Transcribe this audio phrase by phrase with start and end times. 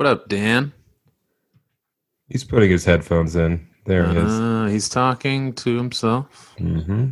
[0.00, 0.72] What up, Dan?
[2.26, 3.68] He's putting his headphones in.
[3.84, 4.32] There he is.
[4.32, 6.54] Uh, he's talking to himself.
[6.58, 7.08] Mm-hmm.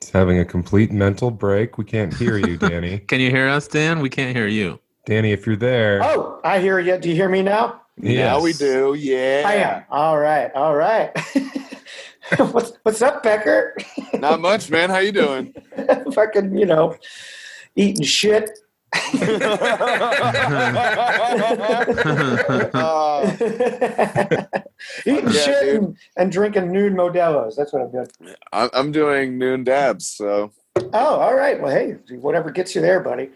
[0.00, 1.78] He's having a complete mental break.
[1.78, 3.00] We can't hear you, Danny.
[3.00, 3.98] Can you hear us, Dan?
[3.98, 4.78] We can't hear you.
[5.04, 6.96] Danny, if you're there, Oh, I hear you.
[6.96, 7.80] Do you hear me now?
[8.00, 8.94] Yeah, we do.
[8.94, 9.42] Yeah.
[9.44, 9.84] I am.
[9.90, 10.52] All right.
[10.54, 11.10] All right.
[12.52, 13.76] what's what's up, Becker?
[14.14, 14.90] Not much, man.
[14.90, 15.52] How you doing?
[16.14, 16.94] Fucking, you know,
[17.74, 18.48] eating shit.
[22.74, 23.32] Uh,
[25.06, 25.82] eating Yeah, shit dude.
[25.82, 27.56] and, and drinking noon Modelo's.
[27.56, 28.06] That's what I'm doing.
[28.52, 31.60] I'm I'm doing noon dabs, so Oh, all right.
[31.60, 33.30] Well, hey, whatever gets you there, buddy.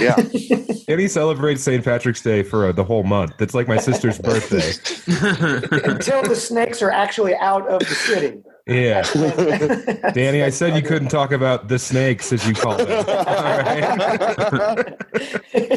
[0.00, 0.14] yeah.
[0.88, 1.82] and he celebrates St.
[1.82, 3.40] Patrick's Day for uh, the whole month.
[3.40, 4.70] It's like my sister's birthday.
[5.90, 8.42] Until the snakes are actually out of the city.
[8.66, 9.02] Yeah.
[10.14, 12.88] Danny, I said you couldn't talk about the snakes, as you call them.
[13.08, 13.82] All right.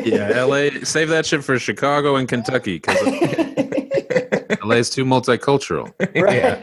[0.05, 0.69] yeah, LA.
[0.83, 3.01] Save that shit for Chicago and Kentucky because
[4.63, 5.91] LA is too multicultural.
[6.15, 6.59] Yeah.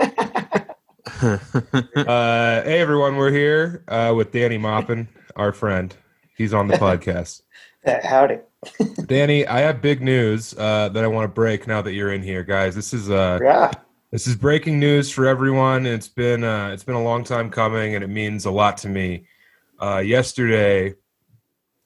[1.22, 3.16] Uh, hey, everyone.
[3.16, 5.94] We're here uh, with Danny Maupin, our friend.
[6.36, 7.42] He's on the podcast.
[7.86, 8.38] Howdy.
[9.06, 12.22] Danny, I have big news uh, that I want to break now that you're in
[12.22, 12.74] here, guys.
[12.76, 13.72] This is uh, Yeah.
[14.12, 15.86] This is breaking news for everyone.
[15.86, 18.88] It's been uh, it's been a long time coming, and it means a lot to
[18.90, 19.24] me.
[19.80, 20.94] Uh, yesterday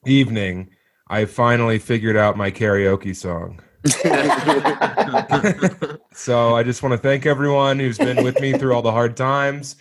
[0.04, 0.70] evening,
[1.06, 3.62] I finally figured out my karaoke song.
[6.12, 9.16] So I just want to thank everyone who's been with me through all the hard
[9.16, 9.76] times,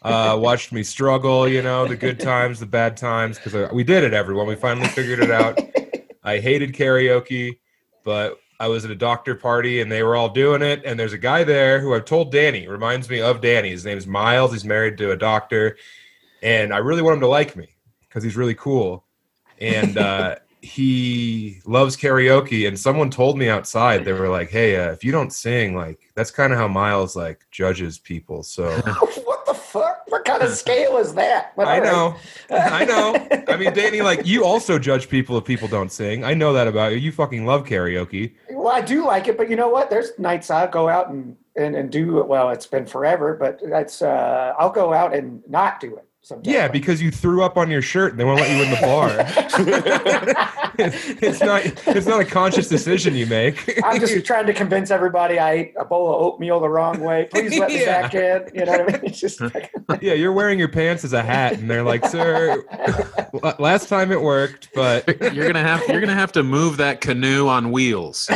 [0.00, 1.46] uh, watched me struggle.
[1.46, 4.14] You know, the good times, the bad times, because we did it.
[4.14, 5.58] Everyone, we finally figured it out.
[6.24, 7.58] I hated karaoke,
[8.04, 10.82] but I was at a doctor party and they were all doing it.
[10.84, 13.70] And there's a guy there who I've told Danny reminds me of Danny.
[13.70, 14.52] His name is Miles.
[14.52, 15.78] He's married to a doctor,
[16.42, 19.04] and I really want him to like me because he's really cool.
[19.58, 22.68] And uh, he loves karaoke.
[22.68, 26.00] And someone told me outside they were like, "Hey, uh, if you don't sing, like
[26.14, 28.70] that's kind of how Miles like judges people." So
[29.24, 30.02] what the fuck?
[30.08, 31.52] What kind of scale is that?
[31.58, 32.16] I know,
[32.50, 33.44] I know.
[33.48, 36.24] I mean, Danny, like you also judge people if people don't sing.
[36.24, 36.98] I know that about you.
[36.98, 38.34] You fucking love karaoke.
[38.60, 39.88] Well, I do like it, but you know what?
[39.88, 44.02] There's nights I'll go out and, and, and do Well, it's been forever, but that's
[44.02, 46.04] uh, I'll go out and not do it.
[46.22, 46.54] Sometimes.
[46.54, 48.76] Yeah, because you threw up on your shirt and they won't let you in the
[48.76, 49.08] bar.
[50.78, 53.80] it's not it's not a conscious decision you make.
[53.82, 57.26] I'm just trying to convince everybody I ate a bowl of oatmeal the wrong way.
[57.30, 58.02] Please let me Yeah.
[58.02, 58.50] back in.
[58.54, 59.00] You know what I mean?
[59.04, 59.72] It's just like,
[60.02, 62.62] yeah, you're wearing your pants as a hat and they're like, "Sir,
[63.58, 67.48] last time it worked, but You're gonna have you're gonna have to move that canoe
[67.48, 68.28] on wheels.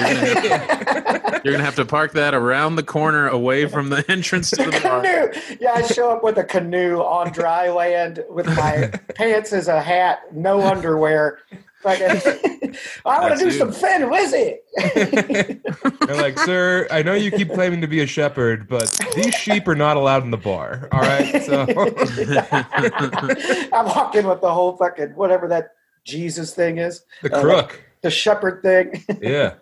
[1.42, 3.88] You're gonna have to, you're gonna have to park that around the corner, away from
[3.90, 5.02] the entrance to the bar.
[5.02, 5.56] canoe.
[5.60, 9.80] Yeah, I show up with a canoe on dry land with my pants as a
[9.80, 11.38] hat, no underwear.
[11.84, 13.50] Like, I want to do you.
[13.50, 14.56] some Thin Lizzy.
[14.94, 19.68] they're like, "Sir, I know you keep claiming to be a shepherd, but these sheep
[19.68, 21.42] are not allowed in the bar." All right?
[21.42, 21.66] So
[23.70, 25.72] I walk in with the whole fucking whatever that
[26.04, 27.82] Jesus thing is, the uh, crook.
[28.00, 29.04] the shepherd thing.
[29.20, 29.54] Yeah.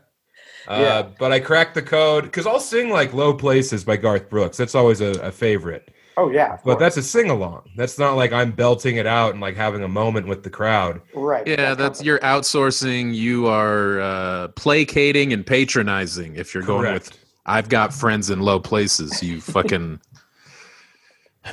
[0.68, 1.02] Uh, Yeah.
[1.18, 4.56] But I cracked the code because I'll sing like "Low Places" by Garth Brooks.
[4.56, 5.90] That's always a, a favorite.
[6.16, 6.78] oh yeah, But course.
[6.78, 7.70] that's a sing along.
[7.76, 11.00] That's not like I'm belting it out and like having a moment with the crowd.
[11.14, 11.46] right.
[11.46, 13.14] Yeah, that's you're outsourcing.
[13.14, 16.36] You are uh, placating and patronizing.
[16.36, 17.10] If you're going with,
[17.46, 19.22] I've got friends in low places.
[19.22, 20.00] You fucking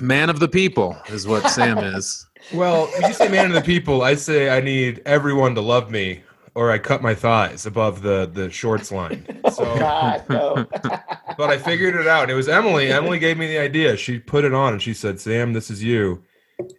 [0.01, 2.25] man of the people is what Sam is.
[2.53, 5.91] Well, when you say man of the people, I say I need everyone to love
[5.91, 6.23] me,
[6.59, 9.25] or I cut my thighs above the the shorts line.
[9.49, 10.67] So, Oh God, no.
[11.37, 12.23] but I figured it out.
[12.23, 12.91] And it was Emily.
[12.91, 13.95] Emily gave me the idea.
[13.95, 16.21] She put it on and she said, "Sam, this is you."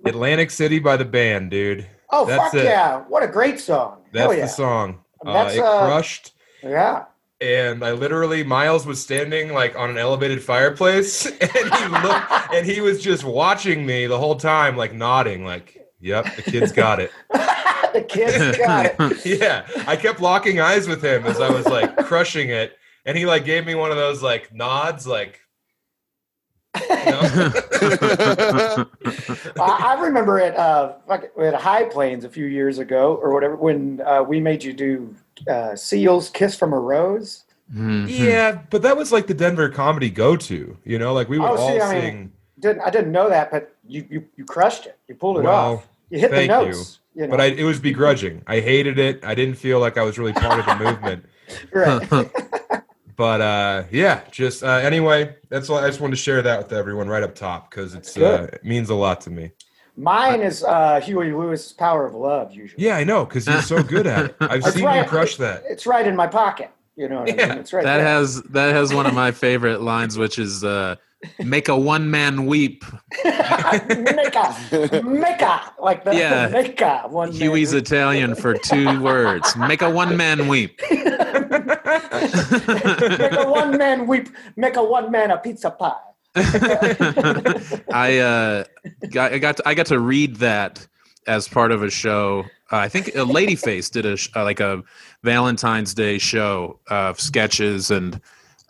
[0.04, 1.86] Atlantic City by the band, dude.
[2.10, 2.64] Oh That's fuck it.
[2.64, 2.98] yeah!
[3.08, 4.02] What a great song.
[4.12, 4.40] That's yeah.
[4.42, 5.00] the song.
[5.24, 6.32] Uh, That's, it uh, crushed.
[6.62, 7.04] Yeah.
[7.40, 12.66] and I literally Miles was standing like on an elevated fireplace and he looked and
[12.66, 17.00] he was just watching me the whole time like nodding like yep the kid's got
[17.00, 17.10] it
[17.92, 19.26] the kids got it.
[19.40, 23.26] yeah I kept locking eyes with him as I was like crushing it and he
[23.26, 25.40] like gave me one of those like nods like
[26.76, 27.20] you know?
[29.60, 30.92] I, I remember at uh,
[31.40, 35.14] at High Plains a few years ago or whatever when uh, we made you do
[35.48, 37.44] uh, Seals "Kiss from a Rose."
[37.74, 38.06] Mhm.
[38.08, 41.50] yeah but that was like the Denver comedy go to you know like we would
[41.52, 44.44] Oh, see, all I mean, sing Didn't I didn't know that, but you you, you
[44.44, 44.98] crushed it.
[45.08, 45.88] You pulled it Well, off.
[46.10, 46.98] You hit the notes.
[46.98, 47.28] You, know.
[47.28, 50.32] but I, it was begrudging I hated it I didn't feel like I was really
[50.32, 51.24] part of the movement
[51.72, 52.82] right.
[53.16, 56.72] but uh yeah just uh anyway that's all i just wanted to share that with
[56.72, 59.50] everyone right up top because it's uh it means a lot to me
[59.96, 63.82] Mine is uh, Huey Lewis' "Power of Love." Usually, yeah i know because you're so
[63.82, 65.02] good at it i've That's seen right.
[65.02, 66.70] you crush that it's right in my pocket.
[66.96, 67.58] You know, what I mean?
[67.58, 67.82] it's right.
[67.82, 68.06] That there.
[68.06, 70.96] has that has one of my favorite lines, which is uh,
[71.38, 72.84] "Make a one man weep."
[73.24, 76.48] Mecca, Mecca, like the Yeah.
[76.48, 77.02] Mecca.
[77.08, 77.72] One Huey's.
[77.72, 79.56] Italian for two words.
[79.56, 80.80] Make a one man weep.
[80.90, 81.02] make
[83.32, 84.28] a one man weep.
[84.56, 85.94] Make a one man a pizza pie.
[87.92, 88.64] I uh,
[89.10, 90.86] got I got to, I got to read that
[91.26, 92.44] as part of a show.
[92.72, 94.82] Uh, I think uh, Ladyface did a uh, like a
[95.24, 98.20] Valentine's Day show of sketches, and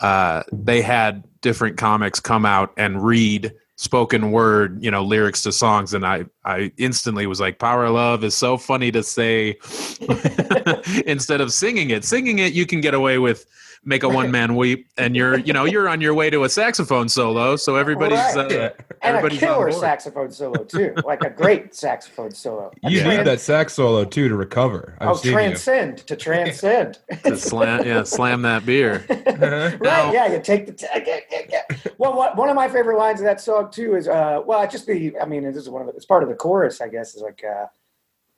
[0.00, 5.52] uh, they had different comics come out and read spoken word, you know, lyrics to
[5.52, 9.56] songs, and I I instantly was like, "Power of Love" is so funny to say
[11.06, 12.04] instead of singing it.
[12.04, 13.46] Singing it, you can get away with.
[13.82, 16.50] Make a one man weep, and you're, you know, you're on your way to a
[16.50, 18.36] saxophone solo, so everybody's, Right.
[18.36, 18.68] uh, Yeah.
[19.00, 22.70] And a everybody's on killer saxophone solo too, like a great saxophone solo.
[22.84, 24.96] A You tran- need that sax solo too to recover.
[25.00, 26.98] I've Oh, seen transcend to transcend.
[27.24, 29.02] to slam, yeah, slam that beer.
[29.08, 29.16] you.
[29.26, 30.12] right?
[30.12, 30.72] Yeah, you take the.
[30.72, 31.76] T- yeah, yeah, yeah.
[31.96, 34.86] Well, what, one of my favorite lines of that song too is, uh, well, just
[34.86, 35.18] the.
[35.18, 37.14] I mean, this is one of the, it's part of the chorus, I guess.
[37.14, 37.66] Is like, uh,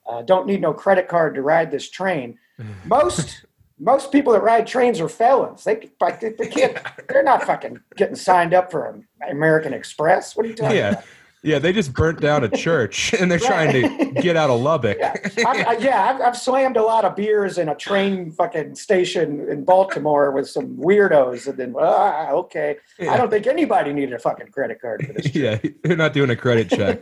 [0.09, 2.39] uh, don't need no credit card to ride this train.
[2.85, 3.43] Most
[3.79, 5.63] most people that ride trains are felons.
[5.63, 6.77] They like they, they can't.
[7.09, 10.35] They're not fucking getting signed up for American Express.
[10.35, 10.89] What are you talking yeah.
[10.91, 11.03] about?
[11.45, 14.97] Yeah, they just burnt down a church and they're trying to get out of Lubbock.
[14.97, 15.13] Yeah,
[15.45, 16.05] I, I, yeah.
[16.05, 20.49] I've, I've slammed a lot of beers in a train fucking station in Baltimore with
[20.49, 22.77] some weirdos, and then ah, okay.
[23.01, 25.35] I don't think anybody needed a fucking credit card for this.
[25.43, 27.01] Yeah, they're not doing a credit check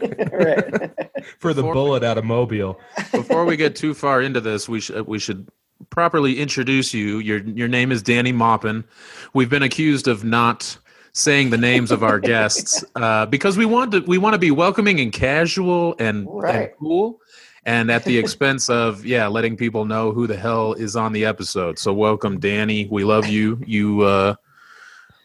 [1.38, 2.79] for the Before- bullet out of Mobile.
[3.12, 5.50] Before we get too far into this, we should we should
[5.95, 7.19] properly introduce you.
[7.19, 8.83] Your your name is Danny Maupin.
[9.33, 10.75] We've been accused of not
[11.13, 14.49] saying the names of our guests uh, because we want to we want to be
[14.49, 17.19] welcoming and casual and, and cool,
[17.65, 21.25] and at the expense of yeah letting people know who the hell is on the
[21.25, 21.77] episode.
[21.77, 22.87] So welcome, Danny.
[22.89, 23.61] We love you.
[23.67, 24.35] You uh,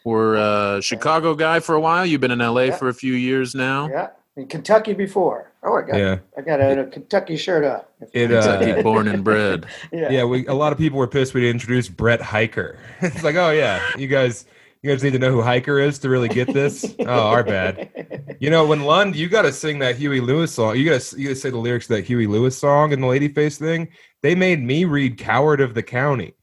[0.05, 2.05] were a Chicago guy for a while.
[2.05, 2.77] You've been in LA Yeah.
[2.77, 3.89] for a few years now.
[3.89, 4.09] Yeah.
[4.37, 5.53] In Kentucky before.
[5.63, 6.19] Oh, I got Yeah.
[6.37, 7.93] I got a, a Kentucky shirt up.
[8.13, 9.67] It, uh, born and bred.
[9.93, 10.11] yeah.
[10.11, 12.79] Yeah, we a lot of people were pissed we didn't introduce Brett Hiker.
[13.01, 14.45] it's like, oh yeah, you guys
[14.83, 16.95] you guys need to know who Hiker is to really get this.
[17.01, 18.37] Oh, our bad.
[18.39, 20.77] You know, when Lund, you got to sing that Huey Lewis song.
[20.77, 23.03] You got to you got to say the lyrics to that Huey Lewis song and
[23.03, 23.89] the Ladyface thing.
[24.23, 26.35] They made me read "Coward of the County,"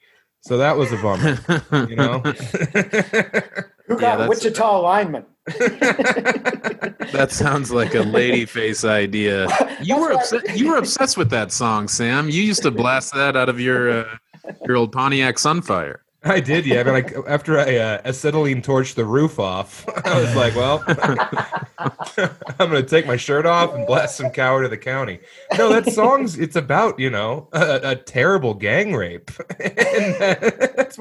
[0.41, 1.37] so that was a bummer.
[1.87, 2.19] You know.
[3.87, 5.25] Who got that's- Wichita lineman?
[7.13, 9.47] That sounds like a lady face idea.
[9.81, 10.57] You were That's upset.
[10.57, 12.27] You were obsessed with that song, Sam.
[12.27, 14.17] You used to blast that out of your uh,
[14.65, 15.97] your old Pontiac Sunfire.
[16.23, 16.83] I did, yeah.
[16.83, 20.83] But like after I uh, acetylene torched the roof off, I was like, "Well,
[22.59, 25.19] I'm gonna take my shirt off and blast some coward of the county."
[25.57, 30.97] No, that song's it's about you know a, a terrible gang rape, and, that's,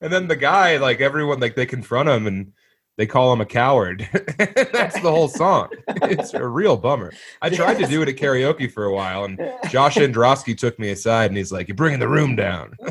[0.00, 2.52] and then the guy like everyone like they confront him and
[2.96, 4.08] they call him a coward.
[4.38, 5.68] that's the whole song.
[6.08, 7.12] It's a real bummer.
[7.42, 9.38] I tried to do it at karaoke for a while, and
[9.70, 12.74] Josh Androsky took me aside and he's like, "You're bringing the room down."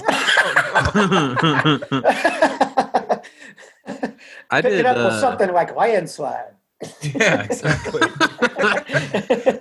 [4.49, 4.79] I Pick did.
[4.81, 6.53] it up with uh, something like landslide.
[7.01, 8.01] Yeah, exactly.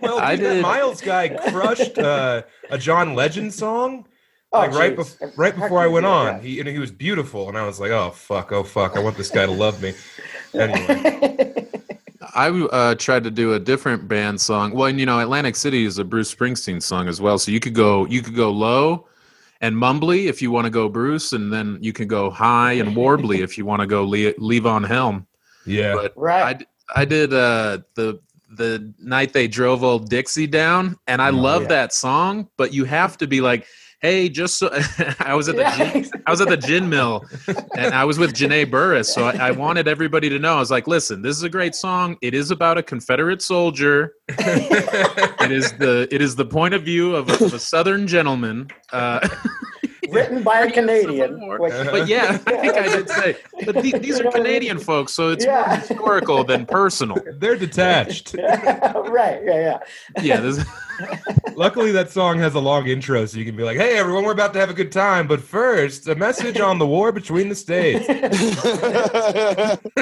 [0.03, 4.07] well, I did- Miles guy crushed uh, a John Legend song.
[4.55, 5.19] Oh, Like right, jeez.
[5.19, 6.11] bef- right before I went Yeah.
[6.13, 9.01] on, he and he was beautiful, and I was like, "Oh fuck, oh fuck, I
[9.01, 9.95] want this guy to love me."
[10.55, 11.67] Anyway,
[12.35, 14.73] I uh, tried to do a different band song.
[14.73, 17.39] Well, and, you know, Atlantic City is a Bruce Springsteen song as well.
[17.39, 19.07] So you could go, you could go low
[19.61, 22.97] and mumbly if you want to go Bruce, and then you can go high and
[22.97, 25.27] warbly if you want to go Le- Levon Helm.
[25.67, 26.59] yeah, But I, right.
[26.61, 28.21] d- I did uh, the
[28.51, 31.69] the night they drove old Dixie down, and I Oh, love yeah.
[31.69, 32.49] that song.
[32.57, 33.67] But you have to be like,
[34.05, 34.69] hey, just so
[35.21, 35.93] I was at the Yeah.
[35.93, 37.25] gin, I was at the gin mill,
[37.75, 40.57] and I was with Janae Burris, so I, I wanted everybody to know.
[40.57, 42.19] I was like, listen, this is a great song.
[42.21, 44.13] It is about a Confederate soldier.
[45.45, 48.69] It is the it is the point of view of a, of a Southern gentleman.
[48.93, 49.27] Uh,
[50.15, 51.39] Written by a Canadian.
[51.39, 51.59] More.
[51.59, 53.37] But yeah, I think I did say.
[53.65, 57.19] But the, these are Canadian folks, so it's more historical than personal.
[57.39, 58.35] they're detached.
[58.39, 59.41] right.
[59.45, 59.55] Yeah.
[59.55, 59.79] Yeah.
[60.23, 60.65] Yeah, this,
[61.57, 64.33] Luckily, that song has a long intro, so you can be like, "Hey, everyone, we're
[64.33, 67.55] about to have a good time, but first, a message on the war between the
[67.55, 68.07] states."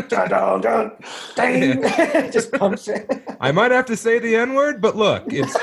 [0.09, 0.93] Dun, dun, dun,
[1.37, 1.83] ding.
[2.31, 3.11] Just pumps it.
[3.41, 5.55] I might have to say the N word, but look, it's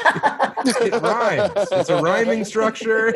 [0.82, 1.52] it rhymes.
[1.72, 3.14] It's a rhyming structure.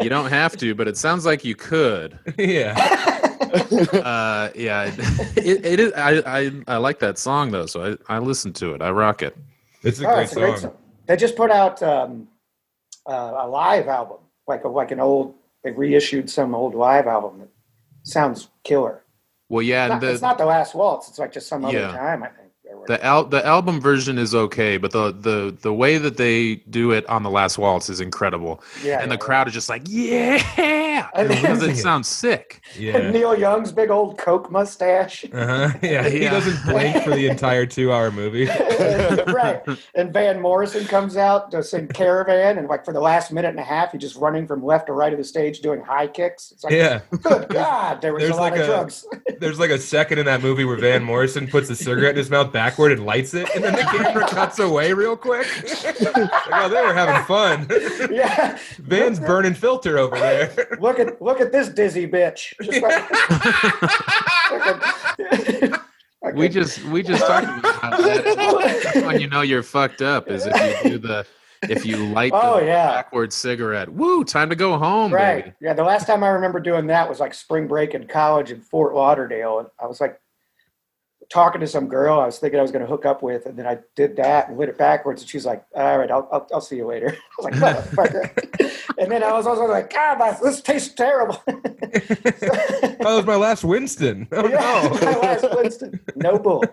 [0.00, 2.18] You don't have to, but it sounds like you could.
[2.38, 3.14] yeah.
[3.50, 4.92] Uh, yeah,
[5.36, 5.92] it, it is.
[5.94, 8.82] I, I I like that song though, so I I listen to it.
[8.82, 9.34] I rock it.
[9.82, 10.60] It's a Oh, great it's a great song.
[10.72, 10.76] song.
[11.06, 12.28] They just put out um,
[13.06, 15.34] uh, a live album, like a, like an old
[15.64, 17.48] they reissued some old live album that
[18.02, 19.02] sounds killer.
[19.48, 21.08] Well, yeah, It's and not, it's the not the last waltz.
[21.08, 21.92] It's like just some other Yeah.
[21.92, 22.47] time, I think.
[22.88, 23.02] Or whatever.
[23.02, 26.90] the al- the album version is okay, but the the the way that they do
[26.92, 29.82] it on the last waltz is incredible, yeah, and the yeah, crowd is just like,
[29.86, 32.60] yeah, And because then- it sounds sick.
[32.76, 32.96] yeah.
[32.98, 33.10] Yeah.
[33.10, 35.24] Neil Young's big old Coke mustache.
[35.32, 35.70] Uh-huh.
[35.82, 36.30] Yeah, he Yeah.
[36.30, 38.46] doesn't blink for the entire two-hour movie.
[39.26, 39.62] right.
[39.94, 43.58] And Van Morrison comes out to sing Caravan, and like for the last minute and
[43.60, 46.52] a half, he's just running from left to right of the stage doing high kicks.
[46.52, 49.06] It's like, Yeah, good God, there was There's a lot like of a- drugs.
[49.38, 52.30] there's like a second in that movie where Van Morrison puts a cigarette in his
[52.30, 55.46] mouth backward and lights it, and then the camera cuts away real quick.
[55.84, 55.96] like,
[56.52, 57.66] oh, they were having fun.
[58.14, 58.56] yeah.
[58.78, 60.76] Van's burning filter over there.
[60.80, 62.54] Look at look at this dizzy bitch.
[62.62, 62.82] Just
[66.22, 70.46] like- we just we just talked about that- when you know you're fucked up is
[70.46, 71.26] if you do the
[71.62, 72.86] if you light Oh, the yeah.
[72.88, 73.88] backward cigarette.
[73.88, 75.44] Woo, time to go home, Right.
[75.46, 75.56] baby.
[75.60, 75.72] Yeah.
[75.74, 78.94] The last time I remember doing that was like spring break in college in Fort
[78.94, 79.58] Lauderdale.
[79.60, 80.20] And I was like
[81.30, 83.46] talking to some girl I was thinking I was going to hook up with.
[83.46, 85.20] And then I did that and lit it backwards.
[85.22, 87.16] And she's like, all right, I'll, I'll, I'll see you later.
[87.40, 88.88] I was like, motherfucker.
[88.98, 91.42] and then I was also like, God, my- this tastes terrible.
[91.46, 94.26] Oh, that was my last Winston.
[94.32, 95.18] Oh Yeah, my no.
[95.20, 96.00] last Winston.
[96.16, 96.64] No bull.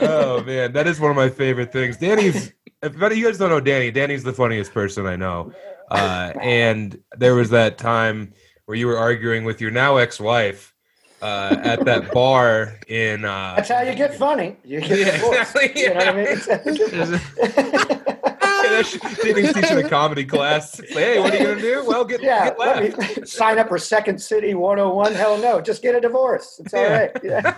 [0.00, 1.96] oh man, that is one of my favorite things.
[1.96, 2.52] Danny's.
[2.82, 5.52] If you guys don't know Danny, Danny's the funniest person I know.
[5.90, 8.32] Uh, and there was that time
[8.64, 10.69] where you were arguing with your now ex-wife
[11.22, 13.24] uh, at that bar in.
[13.24, 14.56] Uh, That's how you get funny.
[14.64, 15.56] You get Yeah, divorced.
[15.56, 16.26] exactly, You know what I mean?
[16.46, 18.06] yeah,
[18.70, 20.78] that's- Danny's teaching a comedy class.
[20.80, 21.84] Like, hey, what are you gonna do?
[21.86, 23.18] Well, get, yeah, get let left.
[23.20, 25.14] me sign up for Second City 101.
[25.14, 26.60] Hell no, just get a divorce.
[26.64, 26.98] It's all Yeah.
[26.98, 27.10] right.
[27.22, 27.54] Yeah.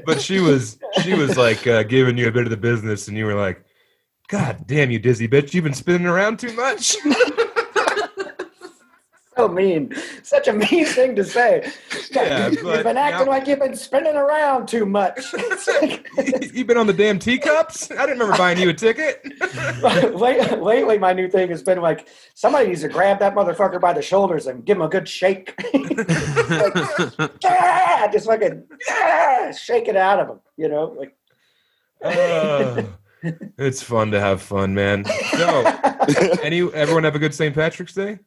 [0.06, 3.16] but she was she was like uh, giving you a bit of the business, and
[3.16, 3.62] you were like,
[4.28, 5.54] "God damn you, dizzy bitch!
[5.54, 6.96] You've been spinning around too much."
[9.38, 9.94] So mean.
[10.24, 11.70] Such a mean thing to say.
[12.10, 15.20] Yeah, You've been acting now- like you've been spinning around too much.
[15.80, 16.08] Like-
[16.52, 17.90] You've been on the damn teacups.
[17.92, 19.22] I didn't remember buying you a ticket.
[20.60, 24.02] Lately, my new thing has been like somebody needs to grab that motherfucker by the
[24.02, 25.54] shoulders and give him a good shake.
[27.44, 30.96] Ah, just fucking ah, shake it out of him, you know?
[30.98, 31.14] Like,
[32.02, 32.82] Uh,
[33.56, 35.04] it's fun to have fun, man.
[35.04, 35.64] So,
[36.42, 37.54] any everyone have a good St.
[37.54, 38.18] Patrick's Day?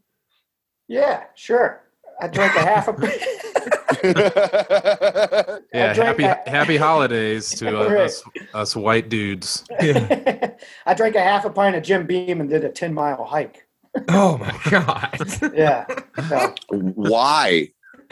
[0.88, 1.82] Yeah, sure.
[2.22, 2.92] I drank a half a.
[5.74, 8.02] Yeah, drank happy that- happy holidays to uh, Right.
[8.02, 8.24] us
[8.54, 9.64] us white dudes.
[9.82, 10.52] Yeah.
[10.86, 13.68] I drank a half a pint of Jim Beam and did a 10 mile hike.
[14.10, 15.54] Oh my god.
[15.54, 15.86] Yeah.
[16.30, 17.70] So, Why?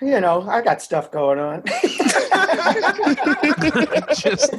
[0.00, 1.62] you know, I got stuff going on.
[4.16, 4.50] just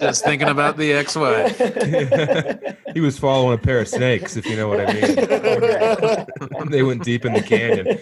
[0.00, 1.58] just thinking about the ex-wife.
[2.94, 6.70] he was following a pair of snakes, if you know what I mean.
[6.70, 7.98] they went deep in the canyon.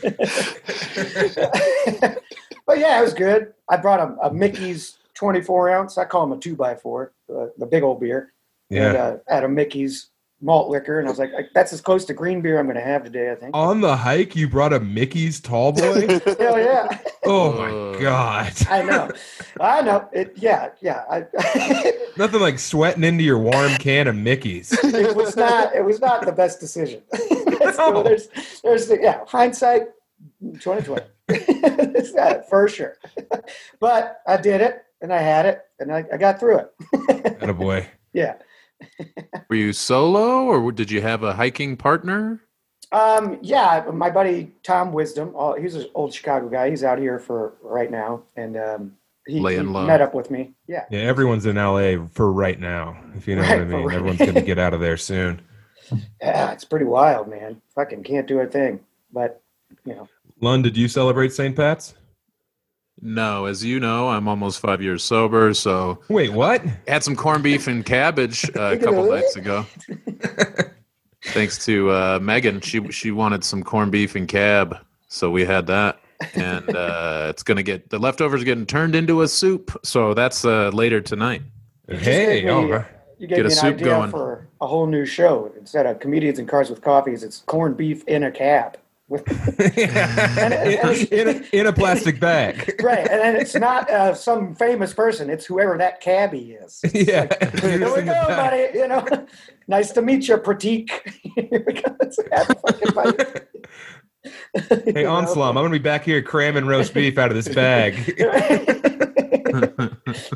[2.66, 3.54] but yeah, it was good.
[3.68, 5.98] I brought a, a Mickey's 24 ounce.
[5.98, 8.32] I call them a two by four, uh, the big old beer.
[8.70, 8.92] And Yeah.
[9.02, 12.14] uh, I had a Mickey's malt liquor, and I was like, that's as close to
[12.14, 13.56] green beer I'm going to have today, I think.
[13.56, 16.06] On the hike, you brought a Mickey's tall boy.
[16.38, 16.98] Hell yeah.
[17.24, 17.92] Oh Uh.
[17.94, 18.52] my god!
[18.70, 19.10] I know.
[19.60, 20.08] I know.
[20.12, 20.32] It.
[20.36, 21.02] Yeah, yeah.
[21.10, 24.72] I, Nothing like sweating into your warm can of Mickey's.
[24.84, 25.74] it was not.
[25.74, 27.02] It was not the best decision.
[27.74, 28.02] so No.
[28.02, 28.28] there's,
[28.62, 29.20] there's the yeah.
[29.26, 29.88] Hindsight,
[30.60, 31.04] twenty twenty.
[32.48, 32.96] for sure.
[33.80, 37.36] but I did it, and I had it, and I, I got through it.
[37.42, 37.86] a boy.
[38.12, 38.34] Yeah.
[39.48, 42.42] Were you solo or did you have a hiking partner?
[42.92, 43.38] Um.
[43.42, 43.84] Yeah.
[43.92, 45.32] My buddy Tom Wisdom.
[45.36, 46.70] Oh, he's an old Chicago guy.
[46.70, 48.92] He's out here for right now, and um,
[49.26, 49.86] he, Laying he low.
[49.86, 50.54] met up with me.
[50.66, 50.84] Yeah.
[50.90, 52.96] Yeah, everyone's in LA for right now.
[53.14, 53.84] If you know Right, what I mean.
[53.84, 55.42] right- Everyone's gonna get out of there soon.
[56.20, 56.52] Yeah.
[56.52, 57.62] It's pretty wild, man.
[57.74, 58.80] Fucking can't do a thing.
[59.12, 59.40] But
[59.86, 60.06] you know.
[60.40, 61.56] Lund, did you celebrate St.
[61.56, 61.94] Pat's?
[63.00, 66.62] No, as you know, I'm almost five years sober, so Wait, what?
[66.86, 69.64] had some corned beef and cabbage uh, a couple nights ago.
[71.26, 74.78] Thanks to uh, Megan, she she wanted some corned beef and cab,
[75.08, 76.00] so we had that,
[76.34, 79.76] and uh, it's gonna get the leftovers getting turned into a soup.
[79.84, 81.42] So that's uh, later tonight.
[81.88, 82.82] Hey, me-.
[83.18, 84.10] You gave Get a me an soup idea going.
[84.10, 85.52] for a whole new show.
[85.58, 88.78] Instead of comedians in cars with coffees, it's corned beef in a cab.
[89.08, 89.26] With,
[89.78, 89.88] in,
[91.10, 92.78] in a, in a plastic bag.
[92.82, 96.80] right, and then it's not uh, some famous person; it's whoever that cabbie is.
[96.92, 97.26] yeah.
[97.60, 98.68] Here we go, buddy.
[98.78, 99.06] You know,
[99.66, 100.90] nice to meet you, Pratik.
[101.22, 101.96] Here we go.
[101.98, 103.46] Let's have a fucking fight.
[104.92, 105.06] Hey?
[105.06, 107.96] Onslum, I'm gonna be back here cramming roast beef out of this bag.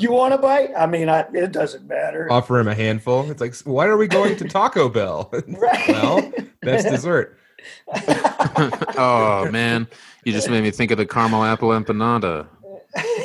[0.00, 0.71] you want a bite?
[0.75, 2.26] I mean, I, it doesn't matter.
[2.33, 3.31] Offer him a handful.
[3.31, 5.31] It's like, why are we going to Taco Bell?
[5.47, 5.88] Right.
[5.88, 7.38] well, that's dessert.
[8.56, 9.88] Oh man,
[10.25, 12.47] you just made me think of the caramel apple empanada.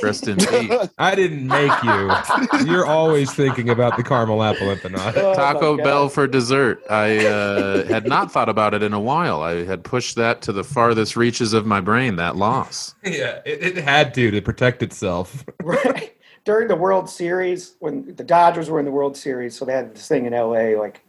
[0.02, 0.90] Rest in peace.
[0.98, 2.66] I didn't make you.
[2.66, 5.18] You're always thinking about the caramel apple empanada.
[5.18, 5.78] Oh, Taco.
[5.78, 6.82] Bell for dessert.
[6.90, 9.42] I uh, had not thought about it in a while.
[9.42, 12.16] I had pushed that to the farthest reaches of my brain.
[12.16, 12.96] That loss.
[13.04, 15.44] Yeah, it, it had to to protect itself.
[15.64, 16.14] right
[16.48, 19.94] during the World Series when the Dodgers were in the World Series, so they had
[19.94, 21.04] this thing in LA like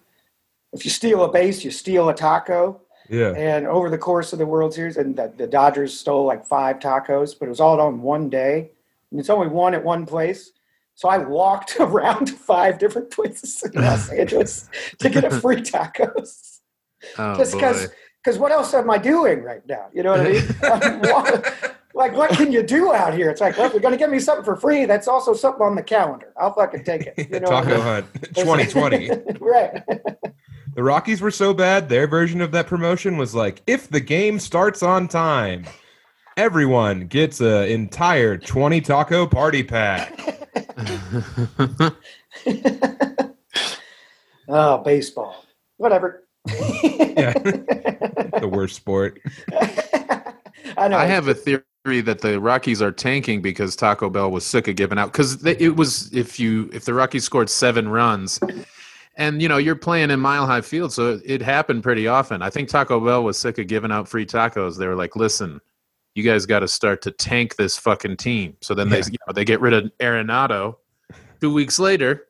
[0.73, 2.81] if you steal a base, you steal a taco.
[3.09, 3.33] Yeah.
[3.33, 6.79] And over the course of the World Series, and the, the Dodgers stole like five
[6.79, 8.71] tacos, but it was all on one day,
[9.11, 10.53] and it's only one at one place.
[10.95, 15.63] So I walked around to five different places in Los Angeles to get a free
[15.63, 16.59] tacos.
[17.17, 17.89] Oh Just because,
[18.23, 19.87] because what else am I doing right now?
[19.93, 20.43] You know what I mean?
[20.63, 23.31] I'm like, what can you do out here?
[23.31, 25.63] It's like, well, if you're going to give me something for free, that's also something
[25.63, 26.33] on the calendar.
[26.37, 27.31] I'll fucking take it.
[27.31, 27.83] You know what I Taco mean?
[27.83, 29.11] Hunt 2020.
[29.41, 29.83] right.
[30.79, 34.39] The Rockies were so bad, their version of that promotion was like, if the game
[34.39, 35.67] starts on time,
[36.37, 40.17] everyone gets an entire 20 taco party pack.
[44.51, 45.45] Oh, baseball.
[45.77, 46.25] Whatever.
[46.47, 47.33] Yeah.
[47.35, 49.21] the worst sport.
[50.79, 50.97] I know.
[50.97, 54.77] I have a theory that the Rockies are tanking because Taco Bell was sick of
[54.77, 58.41] giving out because it was if you if the Rockies scored seven runs,
[59.19, 62.41] and you know you're playing in Mile High Field, so it happened pretty often.
[62.41, 64.79] I think Taco Bell was sick of giving out free tacos.
[64.79, 65.61] They were like, "Listen,
[66.15, 69.33] you guys got to start to tank this fucking team." So then they you know,
[69.35, 70.77] they get rid of Arenado.
[71.41, 72.27] Two weeks later,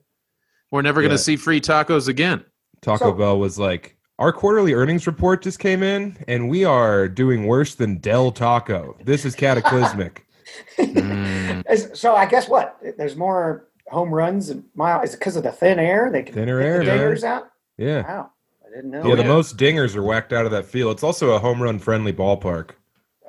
[0.71, 1.17] we're never going Yeah.
[1.17, 2.45] to see free tacos again.
[2.83, 7.09] Taco So- Bell was like, our quarterly earnings report just came in, and we are
[7.09, 8.97] doing worse than Del Taco.
[9.05, 10.25] This is cataclysmic.
[10.79, 12.79] Mm, so I guess what?
[12.97, 15.03] There's more home runs and mile.
[15.03, 16.11] Is it because of the thin air?
[16.11, 16.99] They can Thinner air, the man.
[16.99, 17.51] dingers out.
[17.77, 18.03] Yeah.
[18.03, 18.31] Wow,
[18.67, 19.07] I didn't know.
[19.07, 19.29] Yeah, the yeah.
[19.29, 20.93] most dingers are whacked out of that field.
[20.93, 22.71] It's also a home run friendly ballpark.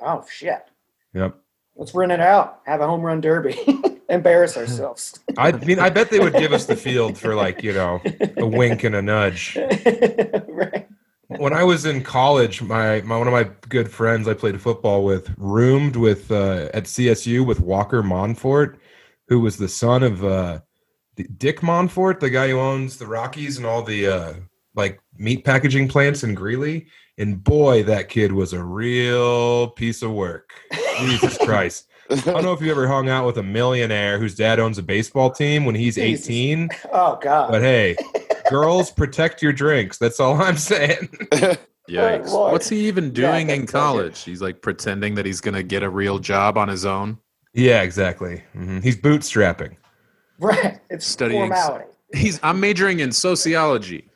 [0.02, 0.62] Oh shit!
[1.14, 1.36] Yep.
[1.76, 2.60] Let's run it out.
[2.66, 3.58] Have a home run derby.
[4.10, 5.18] Embarrass ourselves.
[5.38, 8.02] I mean, I bet they would give us the field for like, you know,
[8.36, 9.56] a wink and a nudge.
[10.48, 10.86] right.
[11.28, 15.04] When I was in college, my, my one of my good friends I played football
[15.04, 18.76] with roomed with uh, at CSU with Walker Monfort,
[19.30, 20.60] who was the son of uh,
[21.38, 24.34] Dick Monfort, the guy who owns the Rockies and all the uh,
[24.74, 26.88] like meat packaging plants in Greeley.
[27.16, 30.52] And boy, that kid was a real piece of work.
[30.98, 31.86] Jesus Christ.
[32.10, 34.82] I don't know if you ever hung out with a millionaire whose dad owns a
[34.82, 36.26] baseball team when he's Jesus.
[36.26, 37.52] 18, Oh god.
[37.52, 37.96] but hey,
[38.50, 39.96] girls protect your drinks.
[39.96, 41.08] That's all I'm saying.
[41.88, 42.30] Yikes!
[42.30, 42.52] Lord.
[42.52, 44.22] What's he even Yeah, doing in that's not college?
[44.22, 47.18] He's like pretending that he's going to get a real job on his own.
[47.52, 48.42] Yeah, exactly.
[48.52, 49.76] hmm He's bootstrapping.
[50.38, 50.78] right.
[50.90, 51.84] It's Studying- formality.
[52.12, 54.08] He's I'm majoring in sociology.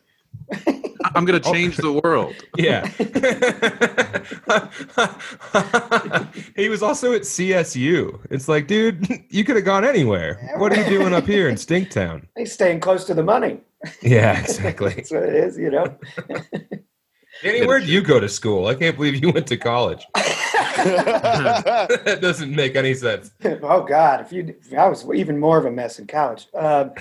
[1.15, 2.35] I'm going to change the world.
[2.57, 2.87] Yeah.
[6.57, 8.21] he was also at CSU.
[8.31, 10.55] It's like, dude, you could have gone anywhere.
[10.57, 12.27] What are you doing up here in Stinktown?
[12.37, 13.61] He's staying close to the money.
[14.03, 14.95] Yeah, exactly.
[14.95, 15.97] That's what it is, you know.
[17.43, 18.67] Danny, where'd you go to school?
[18.67, 20.05] I can't believe you went to college.
[20.77, 23.33] That doesn't make any sense.
[23.45, 26.47] oh God, if you, I was even more of a mess in college.
[26.55, 26.93] Um,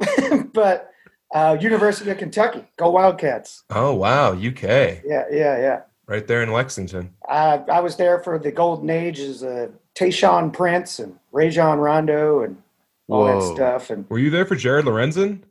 [0.52, 0.90] but
[1.34, 3.64] uh, University of Kentucky, go Wildcats.
[3.70, 4.32] Oh, wow.
[4.32, 4.62] UK.
[4.62, 5.80] Yeah, yeah, yeah.
[6.06, 7.10] Right there in Lexington.
[7.28, 12.62] I, I was there for the golden ages of Tayshaun Prince and Rajon Rondo and
[13.08, 13.40] all Whoa.
[13.40, 13.90] that stuff.
[13.90, 15.42] And Were you there for Jared Lorenzen?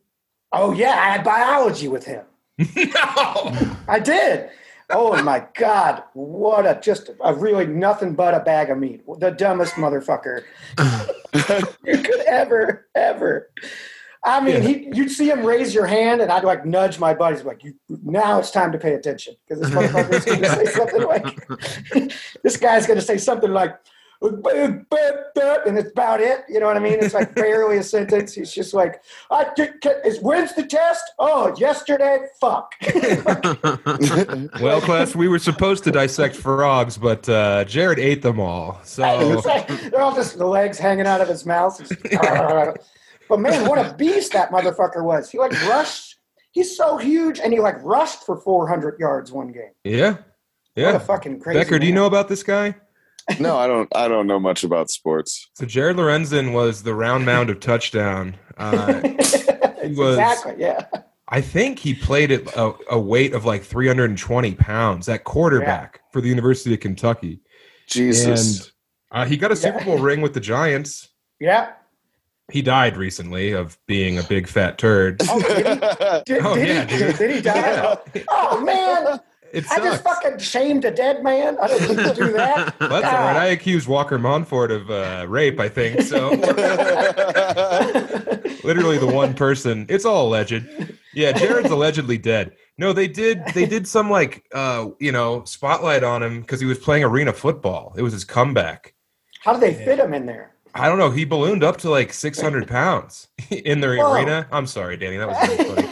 [0.52, 2.24] oh yeah, I had biology with him.
[2.58, 3.76] no.
[3.88, 4.50] I did.
[4.90, 6.04] Oh my God!
[6.14, 9.04] What a just a really nothing but a bag of meat.
[9.20, 10.44] The dumbest motherfucker
[11.86, 13.50] you could ever ever.
[14.24, 17.44] I mean, he you'd see him raise your hand, and I'd like nudge my buddies,
[17.44, 21.04] like, "You now it's time to pay attention because this motherfucker's going to say something
[21.04, 23.76] like, this guy's going to say something like."
[24.22, 26.44] And it's about it.
[26.48, 26.98] You know what I mean?
[27.00, 28.34] It's like barely a sentence.
[28.34, 29.02] He's just like,
[29.32, 29.46] I,
[30.06, 31.04] is, when's the test?
[31.20, 32.20] Oh, yesterday?
[32.40, 32.74] Fuck.
[34.62, 38.80] Well, class, we were supposed to dissect frogs, but uh, Jared ate them all.
[38.84, 39.02] So
[39.46, 41.82] like, they're all just the legs hanging out of his mouth.
[43.28, 45.30] But man, what a beast that motherfucker was.
[45.30, 46.18] He like rushed.
[46.52, 49.72] He's so huge, and he like rushed for 400 yards one game.
[49.84, 50.18] yeah,
[50.76, 50.94] Yeah.
[50.94, 51.60] What a fucking crazy.
[51.60, 52.76] Becker, do you know about this guy?
[53.40, 53.90] No, I don't.
[53.96, 55.50] I don't know much about sports.
[55.56, 58.36] So Jared Lorenzen was the round mound of touchdown.
[58.58, 59.02] Uh,
[59.86, 60.86] It's was- exactly, yeah.
[61.28, 66.22] I think he played at a, a weight of like 320 pounds at quarterback for
[66.22, 67.40] the University of Kentucky,
[67.88, 68.60] Jesus.
[68.62, 68.72] and
[69.12, 69.86] uh, he got a Super Yeah.
[69.86, 71.10] Bowl ring with the Giants.
[71.40, 71.74] Yeah.
[72.52, 75.20] He died recently of being a big fat turd.
[75.30, 75.64] Oh, did he,
[76.34, 77.18] did, Oh, did yeah, he, dude.
[77.18, 77.98] did he die?
[78.30, 79.20] Oh man,
[79.52, 81.58] It I just fucking shamed a dead man.
[81.62, 82.76] I don't mean to do that.
[82.80, 83.38] Well, that's all right.
[83.38, 85.60] I accused Walker Monfort of uh, rape.
[85.60, 86.30] I think so.
[88.64, 89.86] Literally the one person.
[89.90, 90.66] It's all alleged.
[91.14, 92.54] Yeah, Jared's allegedly dead.
[92.78, 93.44] No, they did.
[93.54, 97.34] They did some like uh, you know spotlight on him because he was playing arena
[97.34, 97.94] football.
[97.98, 98.94] It was his comeback.
[99.42, 100.52] How do they fit him in there?
[100.74, 101.12] I don't know.
[101.12, 104.14] He ballooned up to like 600 pounds in the Whoa.
[104.14, 104.46] arena.
[104.52, 105.16] I'm sorry, Danny.
[105.18, 105.88] That was really funny.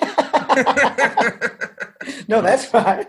[2.27, 3.05] no, that's fine.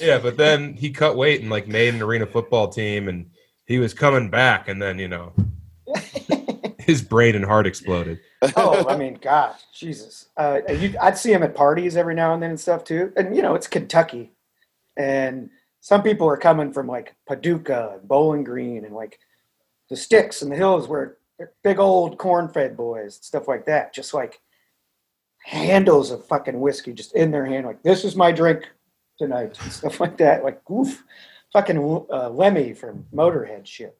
[0.00, 3.30] Yeah, but then he cut weight and like made an arena football team, and
[3.64, 5.32] he was coming back, and then you know
[6.78, 8.20] his brain and heart exploded.
[8.56, 10.28] Oh, I mean, God, Jesus.
[10.36, 13.12] Uh, you, I'd see him at parties every now and then and stuff too.
[13.16, 14.32] And you know, it's Kentucky,
[14.96, 15.50] and
[15.80, 19.18] some people are coming from like Paducah and Bowling Green and like
[19.88, 23.94] the sticks and the hills where they're big old corn-fed boys, and stuff like that.
[23.94, 24.40] Just like
[25.42, 28.68] handles of fucking whiskey just in their hand, like this is my drink
[29.20, 30.42] tonight, and stuff like that.
[30.42, 31.04] Like, oof,
[31.52, 31.78] fucking
[32.10, 33.96] uh, Lemmy from Motorhead shit.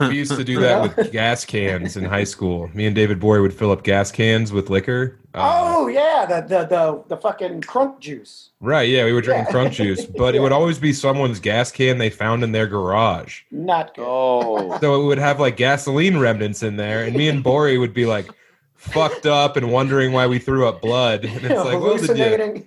[0.00, 2.68] We used to do that with gas cans in high school.
[2.74, 5.18] Me and David Bory would fill up gas cans with liquor.
[5.34, 8.50] Uh, Oh yeah, the the the the fucking crunk juice.
[8.60, 8.88] right.
[8.88, 9.52] Yeah, we were drinking Yeah.
[9.54, 13.42] crunk juice, but it would always be someone's gas can they found in their garage.
[13.50, 14.04] Not good.
[14.06, 17.92] oh, So it would have like gasoline remnants in there, and me and Bory would
[17.94, 18.28] be like
[18.76, 21.24] fucked up and wondering why we threw up blood.
[21.24, 22.66] And it's like, well, did you hallucinating.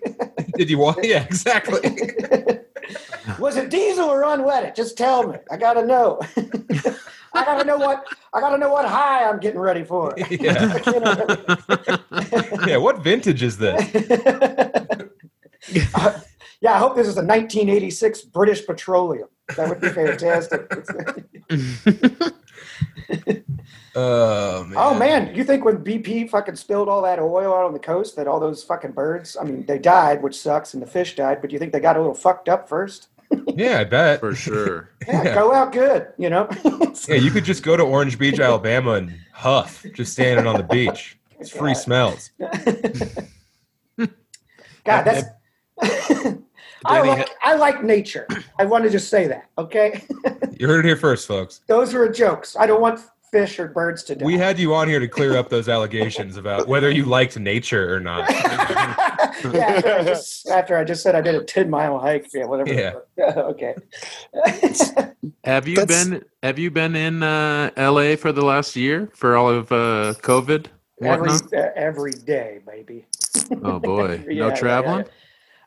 [0.59, 1.03] Did you want?
[1.05, 1.79] Yeah, exactly.
[3.39, 4.75] Was it diesel or unleaded?
[4.75, 5.37] Just tell me.
[5.49, 6.19] I gotta know.
[7.33, 10.13] I gotta know what I gotta know what high I'm getting ready for.
[10.29, 11.37] yeah, You know?
[12.67, 12.75] yeah.
[12.75, 13.79] What vintage is this?
[15.95, 16.19] Uh,
[16.59, 19.29] yeah, I hope this is a 1986 British Petroleum.
[19.55, 20.69] That would be fantastic.
[23.95, 24.73] Oh man.
[24.77, 28.15] oh man, you think when BP fucking spilled all that oil out on the coast
[28.15, 31.41] that all those fucking birds, I mean, they died, which sucks, and the fish died,
[31.41, 33.07] but you think they got a little fucked up first?
[33.55, 34.19] Yeah, I bet.
[34.21, 34.89] for sure.
[35.07, 35.33] Yeah, Yeah.
[35.35, 36.47] go out good, you know?
[37.07, 40.63] Yeah, you could just go to Orange Beach, Alabama, and huff just standing on the
[40.63, 41.17] beach.
[41.39, 41.77] It's free Yeah.
[41.77, 42.31] smells.
[44.85, 45.25] God, that's.
[46.85, 48.27] I Danny like I like nature.
[48.59, 49.49] I want to just say that.
[49.57, 50.03] Okay,
[50.59, 51.61] You heard it here first, folks.
[51.67, 52.55] those are jokes.
[52.59, 52.99] I don't want
[53.31, 54.25] fish or birds to die.
[54.25, 57.93] We had you on here to clear up those allegations about whether you liked nature
[57.93, 58.27] or not.
[59.53, 62.27] yeah, after I, just, after I just said I did a ten mile hike.
[62.33, 62.73] Yeah, whatever.
[63.17, 63.25] Yeah.
[63.37, 63.75] okay.
[65.43, 68.15] Have you That's- been Have you been in uh, L.A.
[68.15, 70.67] for the last year for all of uh, COVID?
[71.01, 73.05] every uh, every day, baby.
[73.63, 75.05] Oh boy, Yeah, no yeah, traveling.
[75.05, 75.11] yeah.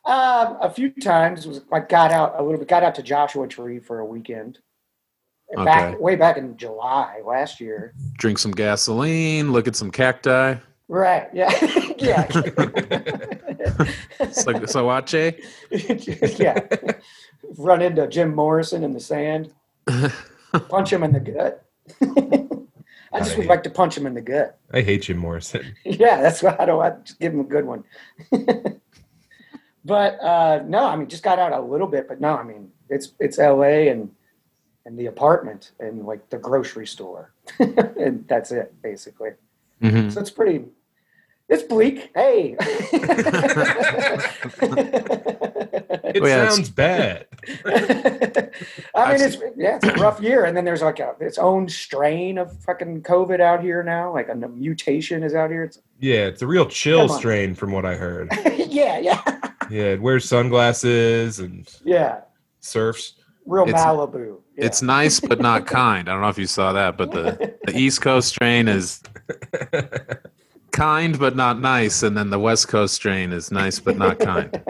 [0.04, 2.68] Um, a few times was I got out a little bit.
[2.68, 4.58] Got out to Joshua Tree for a weekend.
[5.54, 7.94] Back way back in July last year.
[8.14, 9.52] Drink some gasoline.
[9.52, 10.56] Look at some cacti.
[10.88, 11.28] Right.
[11.32, 11.50] Yeah.
[11.98, 12.28] yeah.
[14.20, 15.42] It's like Sawache.
[16.38, 16.60] yeah.
[17.58, 19.52] Run into Jim Morrison in the sand.
[20.68, 21.64] Punch him in the gut.
[23.12, 24.58] I just would like to punch him in the gut.
[24.72, 25.74] I hate Jim Morrison.
[25.84, 26.82] Yeah, that's why I don't.
[26.82, 27.84] I just give him a good one.
[29.84, 32.08] But uh, no, I mean, just got out a little bit.
[32.08, 33.88] But no, I mean, it's it's L.A.
[33.88, 34.10] and
[34.84, 39.30] and the apartment and like the grocery store, and that's it basically.
[39.82, 40.12] Mhm.
[40.12, 40.64] So it's pretty.
[41.48, 42.10] It's bleak.
[42.14, 42.56] Hey.
[46.14, 47.26] It yeah, sounds bad.
[47.64, 51.68] I mean, it's yeah, it's a rough year, and then there's like a its own
[51.68, 54.12] strain of fucking COVID out here now.
[54.12, 55.64] Like a mutation is out here.
[55.64, 58.28] It's Yeah, it's a real chill strain from what I heard.
[58.56, 59.22] yeah, yeah,
[59.70, 62.20] Yeah, it wears sunglasses and yeah.
[62.60, 63.14] surfs.
[63.46, 64.38] Real It's- Malibu.
[64.56, 64.66] Yeah.
[64.66, 66.08] It's nice but not kind.
[66.08, 69.00] I don't know if you saw that, but the the East Coast strain is
[70.72, 74.62] kind but not nice, and then the West Coast strain is nice but not kind.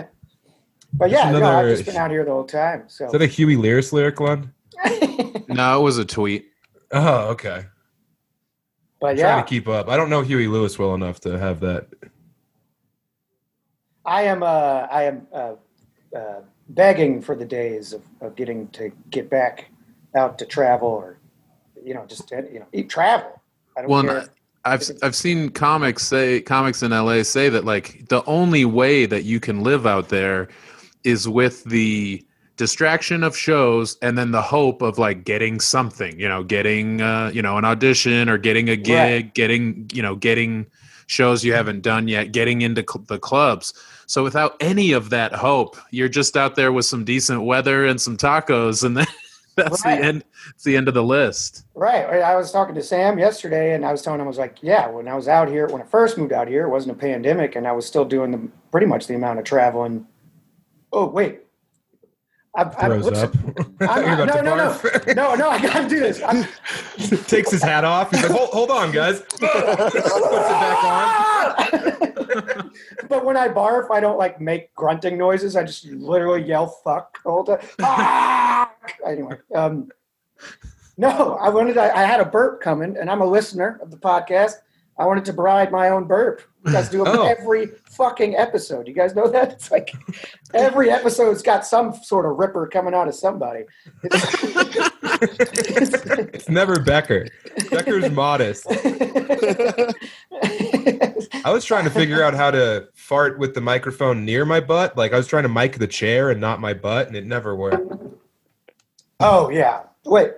[0.94, 2.85] but yeah, no, I've just been out here the whole time.
[2.87, 4.52] So Is that a Huey Lewis lyric one?
[5.48, 6.46] No, it was a tweet.
[6.92, 7.64] Oh, okay.
[9.00, 9.88] but I'm yeah, trying to keep up.
[9.88, 11.88] I don't know Huey Lewis well enough to have that.
[14.05, 14.43] I am.
[14.43, 15.55] Uh, I am uh,
[16.17, 19.71] uh, begging for the days of, of getting to get back
[20.17, 21.19] out to travel, or
[21.85, 23.41] you know, just you know, eat travel.
[23.77, 24.29] I don't Well, care.
[24.65, 29.25] I've I've seen comics say comics in LA say that like the only way that
[29.25, 30.49] you can live out there
[31.05, 32.25] is with the
[32.57, 37.31] distraction of shows and then the hope of like getting something, you know, getting uh,
[37.35, 39.35] you know, an audition or getting a gig, Right.
[39.35, 40.67] getting, you know, getting
[41.07, 43.75] shows you haven't done yet, getting into cl- the clubs.
[44.12, 47.98] So without any of that hope, you're just out there with some decent weather and
[47.98, 48.94] some tacos and
[49.57, 49.98] That's Right.
[50.03, 50.25] the end.
[50.51, 51.64] It's the end of the list.
[51.75, 52.05] Right.
[52.05, 54.87] I was talking to Sam yesterday, and I was telling him I was like, yeah,
[54.87, 57.57] when I was out here, when I first moved out here, it wasn't a pandemic,
[57.57, 60.07] and I was still doing the pretty much the amount of traveling.
[60.92, 61.40] Oh wait,
[62.55, 63.35] I, I, Throws what's- up.
[63.81, 64.79] I'm, You're no, no, no,
[65.15, 66.21] no, no, I gotta do this.
[66.23, 66.45] I'm,
[67.27, 68.11] Takes his hat off.
[68.11, 69.21] He's like, hold, hold on, guys.
[69.21, 72.71] Puts it back on.
[73.09, 75.57] but when I barf, I don't like make grunting noises.
[75.57, 77.69] I just literally yell "fuck" all the whole time.
[77.81, 78.73] Ah!
[79.07, 79.88] Anyway, um,
[80.99, 81.79] no, I wanted.
[81.79, 84.57] I, I had a burp coming, and I'm a listener of the podcast.
[84.99, 86.43] I wanted to bride my own burp.
[86.64, 87.27] You guys do them Oh.
[87.27, 88.87] every fucking episode.
[88.87, 89.53] You guys know that?
[89.53, 89.92] It's like
[90.55, 93.64] every episode's got some sort of ripper coming out of somebody.
[94.05, 94.33] It's,
[96.35, 97.27] It's never Becker.
[97.70, 98.66] Becker's modest.
[101.44, 104.96] I was trying to figure out how to fart with the microphone near my butt.
[104.96, 107.55] Like I was trying to mic the chair and not my butt, and it never
[107.57, 107.92] worked.
[109.20, 109.83] Oh yeah.
[110.05, 110.33] Wait.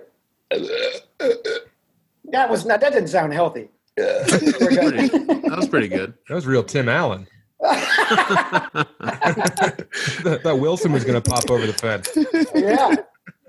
[0.49, 2.81] That was not.
[2.81, 3.69] That didn't sound healthy.
[3.97, 6.13] We're Pretty- that was pretty good.
[6.27, 7.27] That was real Tim Allen.
[7.61, 8.87] that,
[10.43, 12.09] that Wilson was going to pop over the fence.
[12.53, 12.95] yeah.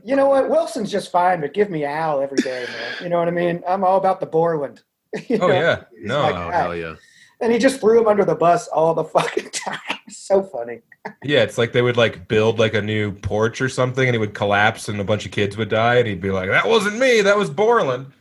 [0.05, 0.49] You know what?
[0.49, 2.95] Wilson's just fine, but give me Al every day, man.
[3.03, 3.63] You know what I mean?
[3.67, 4.83] I'm all about the Borland.
[5.29, 5.55] You Oh know?
[5.55, 6.95] yeah, He's no, like Oh hell yeah!
[7.41, 9.79] And he just threw him under the bus all the fucking time.
[10.11, 10.81] so funny.
[11.25, 11.43] yeah.
[11.43, 14.35] It's like they would like build like a new porch or something, and it would
[14.35, 17.23] collapse, and a bunch of kids would die, and he'd be like, "That wasn't me.
[17.23, 18.13] That was Borland."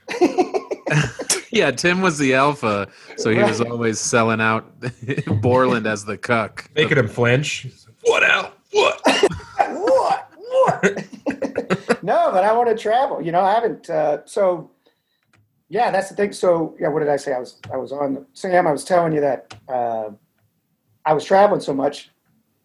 [1.56, 4.66] Yeah, Tim was the alpha, so he was always selling out
[5.42, 6.70] Borland as the cuck.
[6.76, 7.68] making him flinch.
[8.04, 8.58] What out?
[8.72, 9.00] What?
[9.72, 10.30] what?
[10.38, 10.84] What?
[12.04, 13.22] no, but I want to travel.
[13.22, 13.90] You know, I haven't.
[13.90, 14.70] Uh, so,
[15.70, 16.34] yeah, that's the thing.
[16.34, 17.32] So, yeah, what did I say?
[17.32, 18.68] I was, I was on Sam.
[18.68, 20.10] I was telling you that uh,
[21.06, 22.10] I was traveling so much,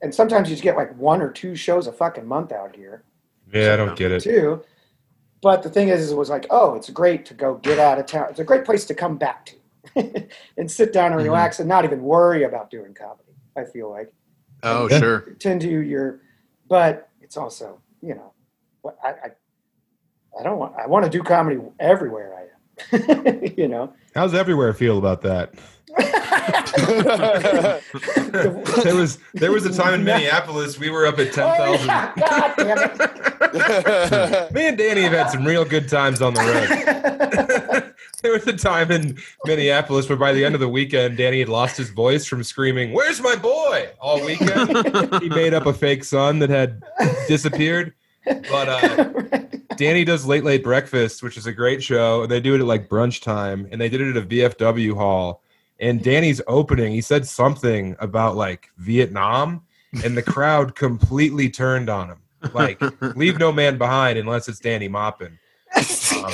[0.02, 3.04] and sometimes you just get like one or two shows a fucking month out here
[3.52, 4.22] Yeah, I don't get it.
[4.24, 4.64] too.
[5.42, 7.98] But the thing is, is it was like, oh, it's great to go get out
[7.98, 8.26] of town.
[8.30, 9.46] It's a great place to come back
[9.94, 10.26] to
[10.56, 11.24] and sit down and Mhm.
[11.24, 13.32] relax and not even worry about doing comedy.
[13.56, 14.12] I feel like
[14.62, 14.98] Oh Yeah.
[14.98, 15.20] sure.
[15.38, 16.20] tend to your,
[16.68, 18.32] but it's also, you know,
[18.82, 19.30] what I, I,
[20.38, 23.94] I don't want, I want to do comedy everywhere I am, you know.
[24.14, 25.54] How's everywhere feel about that?
[28.84, 31.86] There was there was a time in Minneapolis we were up at ten Oh, thousand.
[31.86, 32.12] yeah.
[32.16, 34.52] God damn it.
[34.54, 37.92] Me and Danny have had some real good times on the road.
[38.22, 41.48] there was a time in Minneapolis where by the end of the weekend, Danny had
[41.48, 45.22] lost his voice from screaming, "Where's my boy?" all weekend.
[45.22, 46.82] he made up a fake son that had
[47.28, 47.94] disappeared.
[48.24, 49.04] But uh,
[49.76, 52.22] Danny does late late breakfast, which is a great show.
[52.22, 54.94] and They do it at like brunch time, and they did it at a VFW
[54.94, 55.42] hall.
[55.80, 59.62] And Danny's opening, he said something about like Vietnam,
[60.04, 62.18] and the crowd completely turned on him.
[62.54, 62.80] Like,
[63.16, 65.38] leave no man behind unless it's Danny Maupin.
[65.76, 66.32] Um,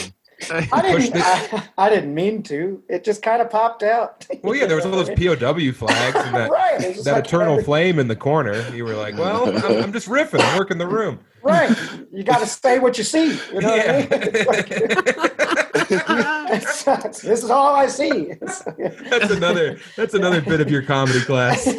[0.50, 2.82] I didn't, the- I, I didn't mean to.
[2.88, 4.26] It just kind of popped out.
[4.42, 6.80] well, yeah, there was all those POW flags and that, right.
[6.80, 8.68] it was just that like eternal every- flame in the corner.
[8.74, 10.40] You were like, well, I'm, I'm just riffing.
[10.40, 11.18] I'm working the room.
[11.46, 11.76] Right.
[12.16, 13.38] You got to say what you see.
[13.52, 14.08] You know what I mean?
[14.38, 18.32] It's like- it's- it's- this is all I see.
[18.40, 19.78] That's another.
[19.96, 21.66] That's another bit of your comedy class.
[21.66, 21.74] you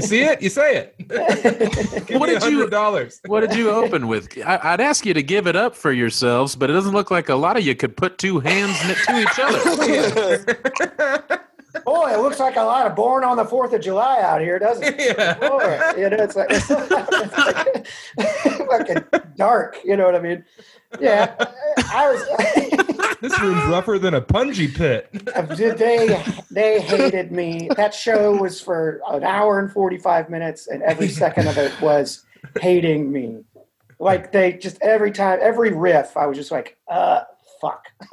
[0.00, 0.96] see it, you say it.
[2.06, 3.20] Give What me did you- dollars?
[3.26, 4.28] What did you open with?
[4.44, 7.28] I, I'd ask you to give it up for yourselves, but it doesn't look like
[7.28, 9.38] a lot of you could put two hands to each
[10.98, 11.40] other.
[11.84, 14.58] Boy, it looks like a lot of born on the Fourth of July out here,
[14.58, 15.16] doesn't it?
[15.18, 15.34] yeah.
[15.34, 17.86] Boy, you know, it's like, it's like
[18.68, 19.04] fucking
[19.36, 19.78] dark.
[19.84, 20.44] You know what I mean?
[21.00, 21.34] Yeah,
[21.92, 22.84] I was.
[23.20, 25.08] This room's rougher than a punji pit.
[25.78, 27.68] they they hated me.
[27.74, 31.72] That show was for an hour and forty five minutes, and every second of it
[31.80, 32.24] was
[32.60, 33.42] hating me.
[33.98, 37.22] Like they just every time, every riff, I was just like, uh,
[37.60, 37.86] fuck.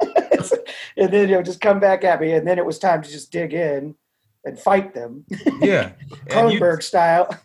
[0.96, 3.10] and then you know, just come back at me, and then it was time to
[3.10, 3.94] just dig in
[4.44, 5.24] and fight them,
[5.60, 5.92] Yeah.
[6.30, 7.28] And you- style.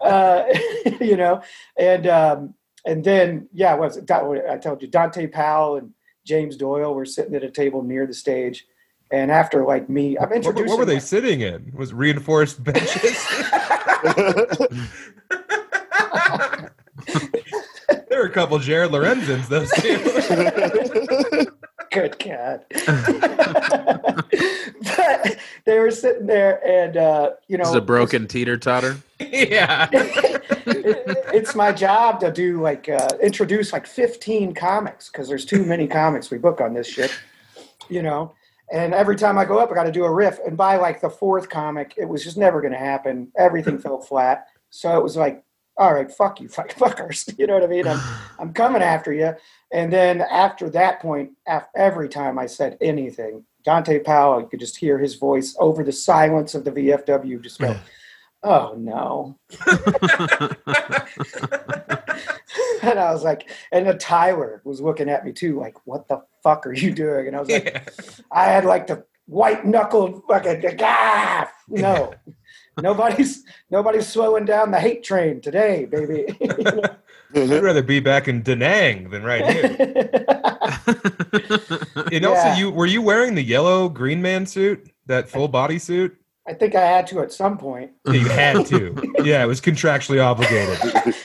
[0.00, 0.44] uh,
[1.00, 1.42] you know,
[1.78, 2.54] and um,
[2.86, 4.10] and then yeah, what was it?
[4.10, 5.92] I told you Dante Powell and
[6.26, 8.66] James Doyle were sitting at a table near the stage,
[9.10, 10.68] and after like me, I'm what, introducing.
[10.70, 11.72] what were they sitting in?
[11.76, 13.26] Was reinforced benches?
[18.12, 19.96] There were a couple Jared Lorenzens, those two.
[21.90, 22.64] Good God.
[24.96, 28.98] but they were sitting there, and uh, you know, This is a broken teeter totter.
[29.18, 29.88] yeah.
[29.92, 35.88] it's my job to do like uh, introduce like 15 comics because there's too many
[35.88, 37.12] comics we book on this shit
[37.88, 38.32] you know
[38.72, 41.00] and every time i go up i got to do a riff and by like
[41.00, 45.02] the fourth comic it was just never going to happen everything fell flat so it
[45.02, 45.44] was like
[45.76, 47.32] all right, fuck you, fuck fuckers.
[47.38, 47.86] You know what I mean?
[47.86, 48.00] I'm,
[48.38, 49.34] I'm coming after you.
[49.72, 54.60] And then after that point, af- every time I said anything, Dante Powell, you could
[54.60, 57.76] just hear his voice over the silence of the VFW just go,
[58.42, 59.38] oh no.
[62.82, 66.22] and I was like, and then Tyler was looking at me too, like, what the
[66.42, 67.28] fuck are you doing?
[67.28, 67.82] And I was like, Yeah.
[68.32, 72.12] I had like the white knuckled fucking ah, no.
[72.80, 76.26] Nobody's nobody's slowing down the hate train today, baby.
[77.34, 80.10] I'd rather be back in Da Nang than right here.
[82.12, 82.58] And also, Yeah.
[82.58, 86.14] you were you wearing the yellow Green Man suit, that full body suit?
[86.46, 87.92] I think I had to at some point.
[88.06, 88.94] You had to.
[89.22, 90.78] Yeah, it was contractually obligated.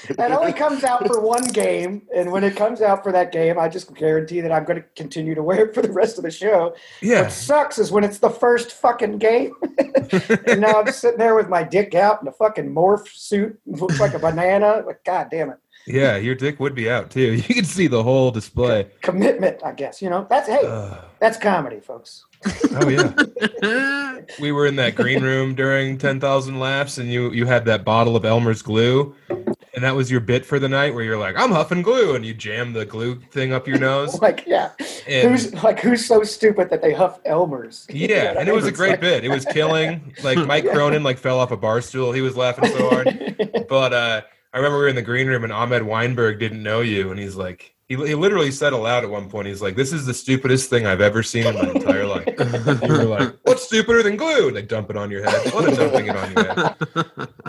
[0.09, 3.57] It only comes out for one game, and when it comes out for that game,
[3.57, 6.23] I just guarantee that I'm going to continue to wear it for the rest of
[6.23, 6.75] the show.
[7.01, 9.53] Yeah, What sucks is when it's the first fucking game,
[10.47, 13.99] and now I'm sitting there with my dick out in a fucking morph suit, looks
[13.99, 14.83] like a banana.
[14.85, 17.41] Like, god damn it, yeah, your dick would be out too.
[17.47, 18.91] You could see the whole display.
[19.01, 19.63] commitment.
[19.63, 22.25] I guess you know that's hey, that's comedy, folks.
[22.45, 27.45] Oh yeah, we were in that green room during Ten Thousand Laughs, and you you
[27.45, 31.03] had that bottle of Elmer's glue, and that was your bit for the night, where
[31.03, 34.19] you're like, "I'm huffing glue," and you jam the glue thing up your nose.
[34.21, 34.71] Like, yeah,
[35.07, 37.87] And- who's like who's so stupid that they huff Elmer's?
[37.97, 39.23] You know Yeah, I and it was a great like- bit.
[39.25, 40.13] It was killing.
[40.23, 42.11] Like Mike Cronin, like fell off a bar stool.
[42.11, 43.65] He was laughing so hard.
[43.69, 44.21] But uh,
[44.53, 47.19] I remember we were in the green room and Ahmed Weinberg didn't know you, and
[47.19, 50.13] he's like, he, he literally said aloud at one point, he's like, "This is the
[50.13, 52.27] stupidest thing I've ever seen in my entire life."
[52.83, 55.53] you were like, "What's stupider than glue?" And they dump it on your head.
[55.53, 57.27] What a dumping it on your head.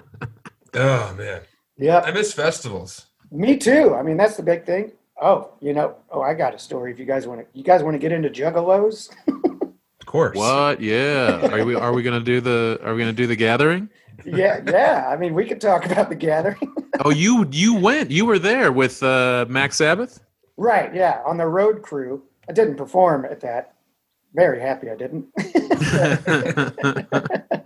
[0.74, 1.40] Oh man,
[1.79, 2.01] Yeah.
[2.01, 3.07] I miss festivals.
[3.33, 3.94] Me too.
[3.94, 4.92] I mean, that's the big thing.
[5.20, 6.92] Oh, you know, oh, I got a story.
[6.92, 9.11] If you guys want to, you guys want to get into juggalos?
[9.27, 10.37] Of course.
[10.37, 10.81] what?
[10.81, 11.48] Yeah.
[11.53, 13.88] Are we are we gonna do the are we gonna do the gathering?
[14.24, 15.09] yeah, yeah.
[15.09, 16.74] I mean, we could talk about the gathering.
[17.05, 18.11] Oh, you you went.
[18.11, 20.20] You were there with uh, Max Sabbath.
[20.59, 20.94] Right.
[20.94, 22.23] Yeah, on the road crew.
[22.49, 23.75] I didn't perform at that.
[24.35, 25.27] Very happy I didn't.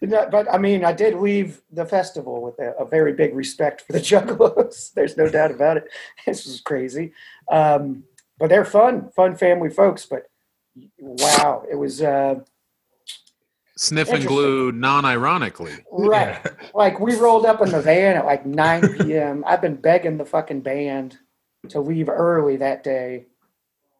[0.00, 3.82] No, but I mean, I did leave the festival with a, a very big respect
[3.82, 4.92] for the Juggalos.
[4.94, 5.84] There's no doubt about it.
[6.26, 7.12] This was crazy,
[7.50, 8.04] um,
[8.38, 10.06] but they're fun, fun family folks.
[10.06, 10.28] But
[10.98, 12.02] wow, it was.
[12.02, 12.40] Uh,
[13.76, 15.74] Sniff and glue non-ironically.
[15.92, 16.44] Right.
[16.74, 19.42] Like we rolled up in the van at like 9 p.m.
[19.46, 21.18] I've been begging the fucking band
[21.68, 23.26] to leave early that day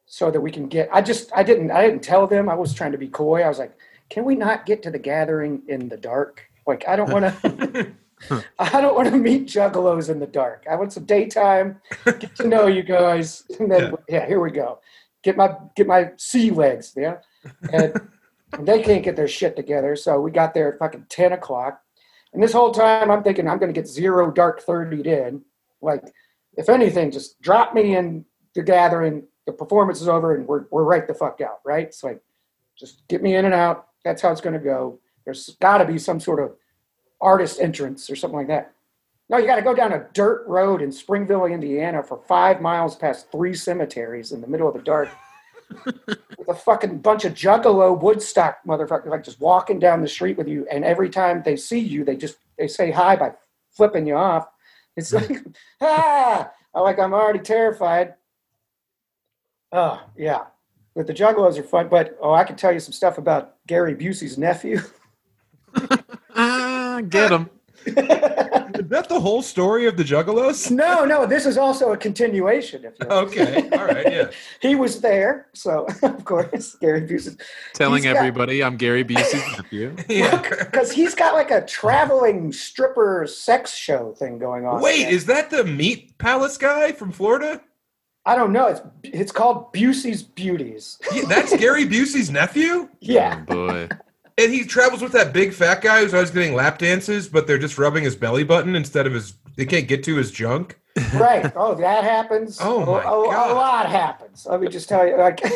[0.07, 2.49] so that we can get I just I didn't I didn't tell them.
[2.49, 3.43] I was trying to be coy.
[3.43, 3.77] I was like,
[4.09, 6.49] "Can we not get to the gathering in the dark?
[6.67, 7.93] Like I don't want to
[8.59, 10.67] I don't want to meet juggalos in the dark.
[10.71, 14.81] I want some daytime, get to know you guys, and then yeah, here we go.
[15.23, 17.19] Get my get my sea legs, yeah.
[17.73, 18.01] And,
[18.53, 21.81] and they can't get their shit together, so we got there at fucking ten o'clock.
[22.33, 25.43] And this whole time, I'm thinking I'm going to get zero dark thirtied in.
[25.81, 26.05] Like,
[26.59, 29.23] if anything, just drop me in the gathering.
[29.47, 31.61] The performance is over, and we're we're right the fuck out.
[31.65, 31.87] Right?
[31.87, 32.21] It's like,
[32.77, 33.87] just get me in and out.
[34.05, 34.99] That's how it's going to go.
[35.25, 36.55] There's got to be some sort of
[37.21, 38.73] artist entrance or something like that.
[39.31, 42.97] No, you got to go down a dirt road in Springville, Indiana, for five miles
[42.97, 45.09] past three cemeteries in the middle of the dark.
[45.85, 50.49] with a fucking bunch of juggalo Woodstock motherfuckers like just walking down the street with
[50.49, 53.33] you, and every time they see you, they just they say hi by
[53.71, 54.49] flipping you off.
[54.99, 55.31] It's like
[55.81, 58.15] ah, like I'm already terrified.
[59.71, 60.47] Oh yeah,
[60.95, 61.89] but the juggalos are fun.
[61.89, 64.81] But oh, I can tell you some stuff about Gary Busey's nephew.
[66.41, 67.51] Ah, get him.
[68.79, 70.71] Is that the whole story of the Juggalos?
[70.85, 72.85] no, no, this is also a continuation.
[72.85, 73.17] If you will.
[73.27, 74.31] Okay, all right, yeah.
[74.63, 77.41] he was there, so of course Gary Busey,
[77.75, 79.97] Telling He's got- everybody I'm Gary Busey's nephew.
[80.09, 80.41] yeah.
[80.41, 84.81] because he's got like a traveling stripper sex show thing going on.
[84.81, 87.61] Wait, is that the Meat Palace guy from Florida?
[88.27, 88.67] I don't know.
[88.67, 90.99] It's it's called Busey's Beauties.
[91.15, 92.89] Yeah, that's Gary Busey's nephew?
[93.01, 93.89] Yeah, Oh, boy.
[94.39, 97.59] And he travels with that big fat guy who's always getting lap dances, but they're
[97.59, 99.35] just rubbing his belly button instead of his.
[99.57, 100.79] They can't get to his junk.
[101.15, 101.53] right.
[101.57, 102.59] Oh, that happens.
[102.63, 103.51] Oh, my a, a- God.
[103.51, 104.47] a lot happens.
[104.49, 105.41] Let me just tell you, like.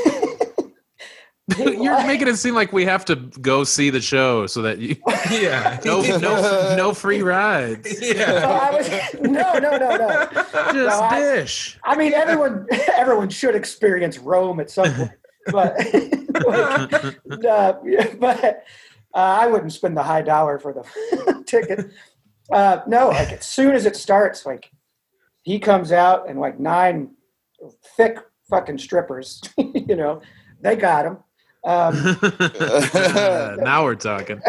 [1.59, 4.97] You're making it seem like we have to go see the show so that you
[5.31, 5.79] Yeah.
[5.85, 7.99] no no no free rides.
[7.99, 8.69] So Yeah.
[8.71, 8.89] I was
[9.21, 10.29] no, no, no, no.
[10.33, 11.47] Just No, I-
[11.85, 12.67] I mean, everyone,
[12.97, 15.11] everyone should experience Rome at some point,
[15.51, 15.75] but,
[16.47, 16.93] like,
[17.47, 17.73] uh,
[18.19, 18.65] but
[19.15, 21.91] uh, I wouldn't spend the high dollar for the ticket.
[22.51, 24.71] Uh, no, like as soon as it starts, like
[25.43, 27.11] he comes out and like nine
[27.97, 28.19] thick
[28.49, 30.21] fucking strippers, you know,
[30.61, 31.19] they got him.
[31.65, 31.95] Um,
[33.63, 34.41] now we're talking.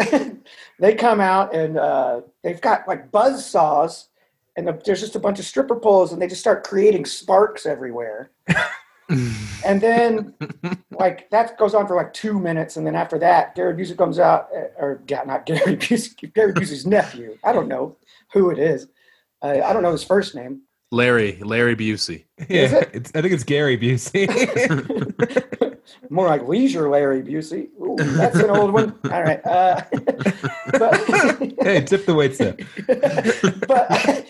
[0.80, 4.08] they come out and uh, they've got like buzz saws
[4.56, 7.66] and the, there's just a bunch of stripper poles, and they just start creating sparks
[7.66, 8.30] everywhere.
[9.66, 10.34] and then,
[10.90, 14.18] like that goes on for like two minutes, and then after that, Gary Busey comes
[14.18, 17.36] out, uh, or yeah, not Gary Busey, Gary Busey's nephew.
[17.44, 17.96] I don't know
[18.32, 18.86] who it is.
[19.42, 20.62] Uh, I don't know his first name.
[20.90, 22.24] Larry, Larry Busey.
[22.48, 22.90] Is Yeah, it?
[22.92, 24.28] it's, I think it's Gary Busey.
[26.10, 27.68] More like Leisure Larry Busey.
[27.80, 28.98] Ooh, that's an old one.
[29.10, 29.44] All right.
[29.44, 29.82] Uh,
[30.72, 30.94] but,
[31.62, 32.60] hey, tip the weight step.
[33.66, 34.26] but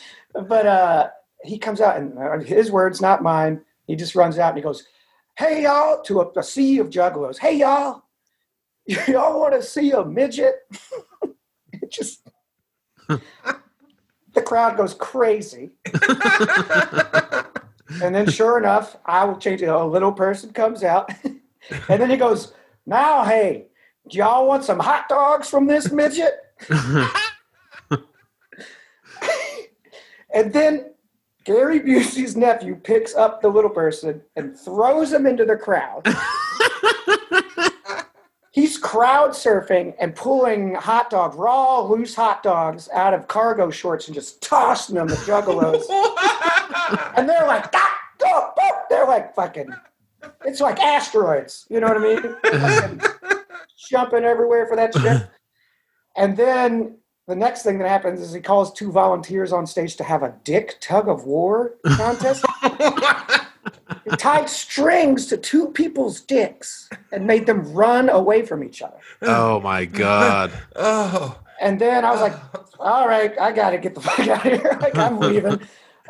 [0.49, 1.09] but uh,
[1.45, 3.61] he comes out and uh, his words, not mine.
[3.87, 4.87] He just runs out and he goes,
[5.37, 7.39] "Hey y'all!" to a, a sea of juggalos.
[7.39, 8.05] Hey y'all,
[8.87, 10.57] y'all want to see a midget?
[11.73, 12.29] it just
[13.09, 15.73] the crowd goes crazy.
[18.03, 19.67] and then, sure enough, I will change it.
[19.67, 22.53] A little person comes out, and then he goes,
[22.87, 23.67] "Now, hey,
[24.09, 26.35] do y'all want some hot dogs from this midget?"
[30.35, 30.94] And then
[31.45, 36.07] Gary Busey's nephew picks up the little person and throws him into the crowd.
[38.51, 44.07] He's crowd surfing and pulling hot dog, raw, loose hot dogs out of cargo shorts
[44.07, 45.83] and just tossing them to juggalos.
[47.17, 49.75] and they're like, "Ah, oh, oh," they're like fucking,
[50.45, 51.67] it's like asteroids.
[51.69, 52.37] You know what I mean?
[52.45, 53.01] Fucking
[53.91, 55.29] jumping everywhere for that shit.
[56.17, 60.05] And then the next thing that happens is he calls two volunteers on stage to
[60.05, 62.45] have a dick tug of war contest.
[64.05, 68.99] he tied strings to two people's dicks and made them run away from each other.
[69.23, 70.53] oh my god.
[70.77, 72.35] oh, And then I was like,
[72.79, 74.79] all right, I got to get the fuck out of here.
[74.81, 75.61] Like, I'm leaving.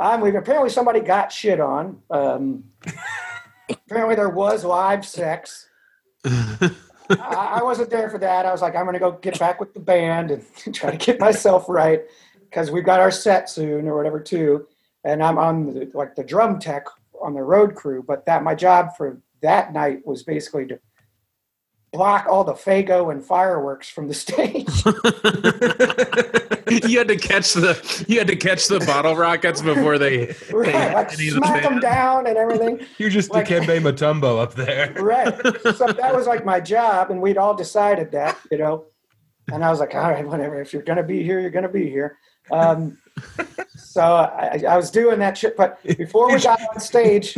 [0.01, 0.41] I'm leaving.
[0.41, 2.01] Apparently, somebody got shit on.
[2.11, 2.65] Um,
[3.69, 5.69] apparently, there was live sex.
[7.11, 8.47] I, I wasn't there for that.
[8.47, 10.45] I was like, I'm going to go get back with the band and
[10.75, 12.03] try to get myself right
[12.41, 14.67] because we've got our set soon or whatever too.
[15.05, 16.87] And I'm on the, like the drum tech
[17.21, 18.03] on the road crew.
[18.03, 20.79] But that my job for that night was basically to
[21.95, 24.69] block all the Faygo and fireworks from the stage.
[26.91, 30.53] you had to catch the you had to catch the bottle rockets before they, they
[30.53, 32.81] right, hit like any of the smack them down and everything.
[32.99, 34.93] you're just Like- Dikembe Mutombo up there.
[34.95, 35.33] Right.
[35.77, 38.87] So that was like my job, and we'd all decided that, you know.
[39.53, 40.61] And I was like, all right, whatever.
[40.61, 42.19] If you're gonna be here, you're gonna be here.
[42.51, 42.99] Um,
[43.77, 45.57] so I, I was doing that shit.
[45.57, 47.37] But before we got on stage,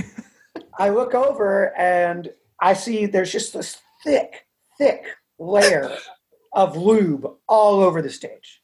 [0.79, 2.31] I look over and
[2.61, 4.46] I see there's just this thick,
[4.79, 5.05] thick
[5.39, 5.97] layer
[6.53, 8.63] of lube all over the stage.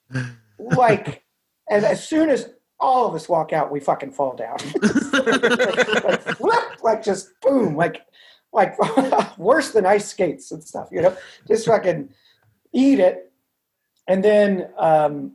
[0.58, 1.24] Like,
[1.70, 2.50] and as soon as
[2.80, 4.56] all of us walk out, we fucking fall down.
[5.12, 8.02] like, flip, like just boom, like,
[8.52, 8.76] like
[9.38, 12.08] worse than ice skates and stuff, you know, just fucking
[12.72, 13.32] eat it.
[14.08, 15.32] And then, um,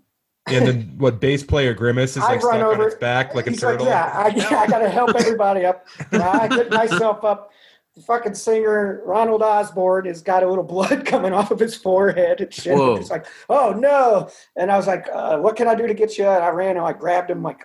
[0.48, 1.20] And then what?
[1.20, 3.86] Bass player Grimace is like run stuck on over- its back like a turtle.
[3.86, 5.88] like, yeah, I, yeah, I got to help everybody up.
[6.12, 7.52] I get myself up.
[7.98, 12.42] The fucking singer Ronald Osborne has got a little blood coming off of his forehead
[12.42, 12.78] and shit.
[12.78, 12.96] Whoa.
[12.96, 14.30] It's like, oh no!
[14.56, 16.28] And I was like, uh, what can I do to get you?
[16.28, 17.62] And I ran and I grabbed him like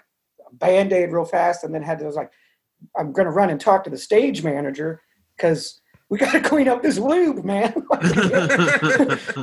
[0.51, 2.33] a band aid real fast, and then had to I was like,
[2.97, 5.03] I'm gonna run and talk to the stage manager
[5.37, 5.82] because
[6.13, 7.73] we got to clean up this lube, man.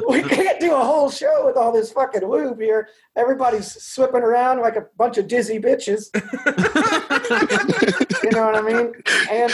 [0.08, 2.90] we can't do a whole show with all this fucking lube here.
[3.16, 6.12] Everybody's slipping around like a bunch of dizzy bitches.
[8.24, 8.94] you know what I mean?
[9.32, 9.52] And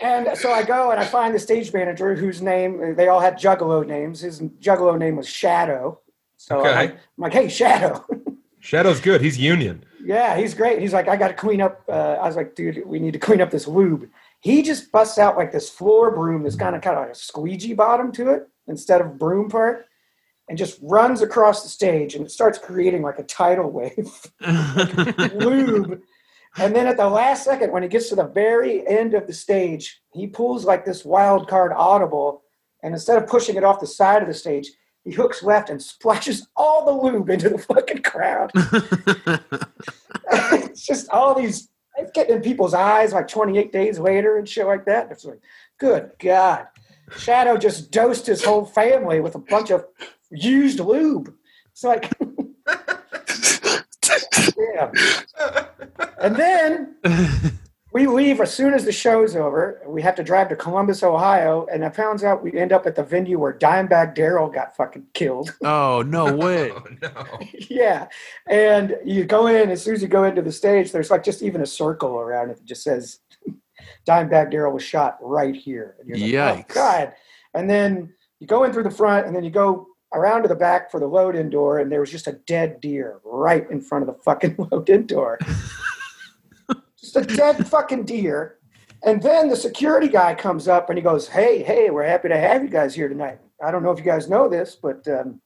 [0.00, 3.38] and so I go and I find the stage manager whose name they all had
[3.38, 4.20] Juggalo names.
[4.20, 6.00] His Juggalo name was Shadow.
[6.38, 6.70] So Okay.
[6.70, 8.02] I'm, I'm like, hey, Shadow.
[8.60, 9.20] Shadow's good.
[9.20, 9.84] He's Union.
[10.02, 10.80] Yeah, he's great.
[10.80, 11.82] He's like, I got to clean up.
[11.86, 14.08] Uh, I was like, dude, we need to clean up this lube.
[14.44, 17.18] He just busts out like this floor broom that's kind of kind of like a
[17.18, 19.86] squeegee bottom to it instead of broom part,
[20.50, 24.30] and just runs across the stage and it starts creating like a tidal wave
[25.34, 25.98] lube.
[26.58, 29.32] And then at the last second, when he gets to the very end of the
[29.32, 32.42] stage, he pulls like this wild card audible,
[32.82, 34.70] and instead of pushing it off the side of the stage,
[35.04, 38.50] he hooks left and splashes all the lube into the fucking crowd.
[40.68, 44.66] it's just all these it's getting in people's eyes like 28 days later and shit
[44.66, 45.10] like that.
[45.10, 45.40] It's like,
[45.78, 46.68] good God.
[47.16, 49.84] Shadow just dosed his whole family with a bunch of
[50.30, 51.32] used lube.
[51.70, 52.12] It's like,
[54.56, 54.90] yeah.
[56.18, 56.94] And then
[57.94, 59.80] we leave as soon as the show's over.
[59.86, 62.96] We have to drive to Columbus, Ohio, and I found out we end up at
[62.96, 65.54] the venue where Dimebag Darrell got fucking killed.
[65.64, 66.72] oh no way.
[66.74, 67.38] Oh no.
[67.70, 68.08] yeah.
[68.48, 71.40] And you go in, as soon as you go into the stage, there's like just
[71.40, 73.20] even a circle around it that just says
[74.08, 75.94] Dimebag Darrell was shot right here.
[76.00, 76.64] And you're like, oh, Yikes.
[76.70, 77.12] oh, God.
[77.54, 80.56] And then you go in through the front, and then you go around to the
[80.56, 84.08] back for the load-in door, and there was just a dead deer right in front
[84.08, 85.38] of the fucking load-in door.
[87.14, 88.58] Just a dead fucking deer.
[89.04, 92.36] And then the security guy comes up and he goes, "Hey, hey, we're happy to
[92.36, 93.38] have you guys here tonight.
[93.64, 95.40] I don't know if you guys know this, but um,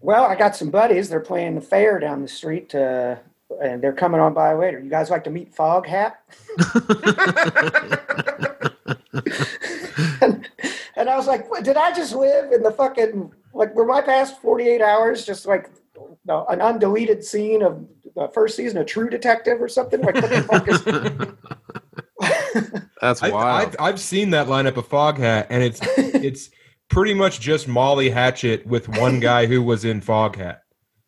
[0.00, 1.08] well, I got some buddies.
[1.08, 3.16] They're playing the fair down the street, uh,
[3.62, 4.80] and they're coming on by later.
[4.80, 6.14] You guys like to meet Foghat?"
[10.20, 10.48] and,
[10.96, 13.74] and I was like, "What, "Did I just live in the fucking like?
[13.74, 15.70] Were my past forty-eight hours just like
[16.24, 20.00] no, an undeleted scene of the first season of True Detective or something?
[20.00, 20.82] Like what the fuck is?"
[23.00, 23.68] That's I, wild.
[23.68, 26.50] I've, I've seen that lineup of Foghat, and it's it's
[26.88, 30.58] pretty much just Molly Hatchet with one guy who was in Foghat.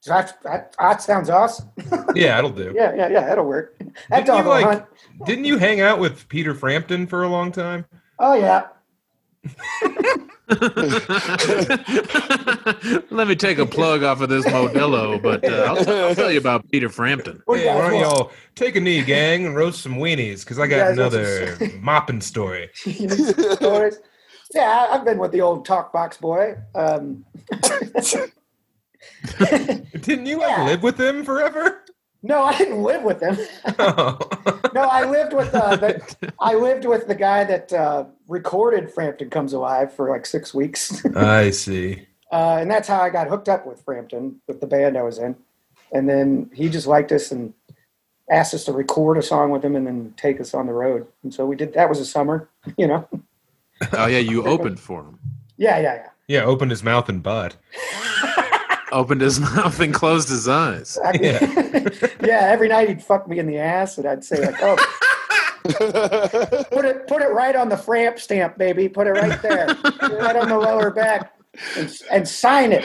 [0.07, 1.71] that, that, that sounds awesome.
[2.15, 2.73] Yeah, that'll do.
[2.75, 3.79] Yeah, yeah, yeah, that'll work.
[4.11, 4.65] That Didn't dog you like?
[4.65, 4.85] hunt.
[5.27, 7.85] Didn't you hang out with Peter Frampton for a long time?
[8.19, 8.67] Oh yeah.
[13.11, 15.79] Let me take a plug off of this Modelo, but uh, I'll,
[16.09, 17.43] I'll tell you about Peter Frampton.
[17.45, 20.41] What do you Hey, why don't y'all take a knee, gang, and roast some weenies?
[20.41, 22.71] Because I got guys another mopping story.
[22.85, 23.99] You need some stories?
[24.55, 26.57] Yeah, I- I've been with the old talk box boy.
[26.75, 27.25] Um,
[30.01, 31.83] Didn't you like live with him forever?
[32.23, 33.39] No, I didn't live with him.
[33.79, 34.19] Oh.
[34.75, 39.31] No, I lived with uh, the, I lived with the guy that uh, recorded Frampton
[39.31, 42.07] Comes Alive for like six weeks, I see.
[42.33, 45.19] uh, and that's how I got hooked up with Frampton with the band I was
[45.19, 45.37] in.
[45.93, 47.55] And then he just liked us and
[48.31, 51.07] asked us to record a song with him and then take us on the road.
[51.23, 51.73] And so we did.
[51.73, 53.09] That was a summer, you know.
[53.95, 55.19] Oh yeah, you opened for him.
[55.57, 56.09] Yeah, yeah, yeah.
[56.29, 57.57] Yeah, opened his mouth and butt.
[58.93, 60.99] Opened his mouth and closed his eyes.
[61.05, 61.13] I-
[62.23, 64.77] yeah, every night he'd fuck me in the ass, and I'd say like, "Oh,
[66.71, 68.89] put it, put it right on the framp stamp, baby.
[68.89, 69.67] Put it right there,
[70.03, 71.33] right on the lower back,
[71.77, 72.85] and, and sign it."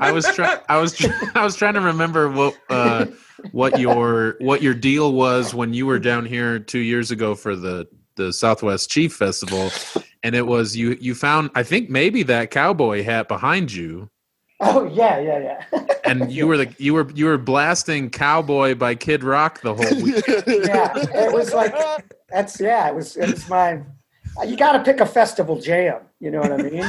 [0.00, 0.58] I was trying.
[0.68, 0.94] I was.
[0.96, 3.06] Try- I was trying to remember what uh,
[3.52, 7.56] what your what your deal was when you were down here two years ago for
[7.56, 9.70] the the Southwest Chief Festival,
[10.22, 10.96] and it was you.
[11.00, 14.10] You found I think maybe that cowboy hat behind you,
[14.64, 15.38] Oh yeah, yeah,
[15.72, 19.74] yeah, and you were the you were you were blasting "Cowboy" by Kid Rock the
[19.74, 20.24] whole week.
[20.46, 20.92] yeah.
[20.96, 21.74] It was like
[22.30, 22.88] that's yeah.
[22.88, 23.80] It was it was my.
[24.46, 26.00] You got to pick a festival jam.
[26.20, 26.80] You know what I mean?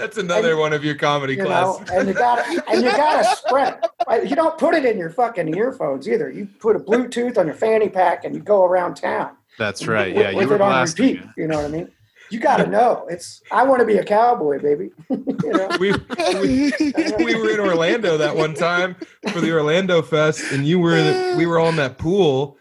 [0.00, 1.90] That's another one of your comedy You know, class.
[1.90, 3.78] and you got to and you got to spread.
[4.10, 4.28] it.
[4.28, 6.30] You don't put it in your fucking earphones either.
[6.30, 9.36] You put a Bluetooth on your fanny pack and you go around town.
[9.58, 10.12] That's right.
[10.14, 11.16] with- Yeah, you with were it on blasting.
[11.16, 11.28] repeat.
[11.36, 11.90] You know what I mean?
[12.32, 13.06] You got to know.
[13.10, 14.90] It's I want to be a cowboy, baby.
[15.10, 15.68] you know?
[15.78, 15.92] We,
[16.40, 16.72] we
[17.18, 18.96] we were in Orlando that one time
[19.30, 22.56] for the Orlando Fest, and you were in, we were on that pool,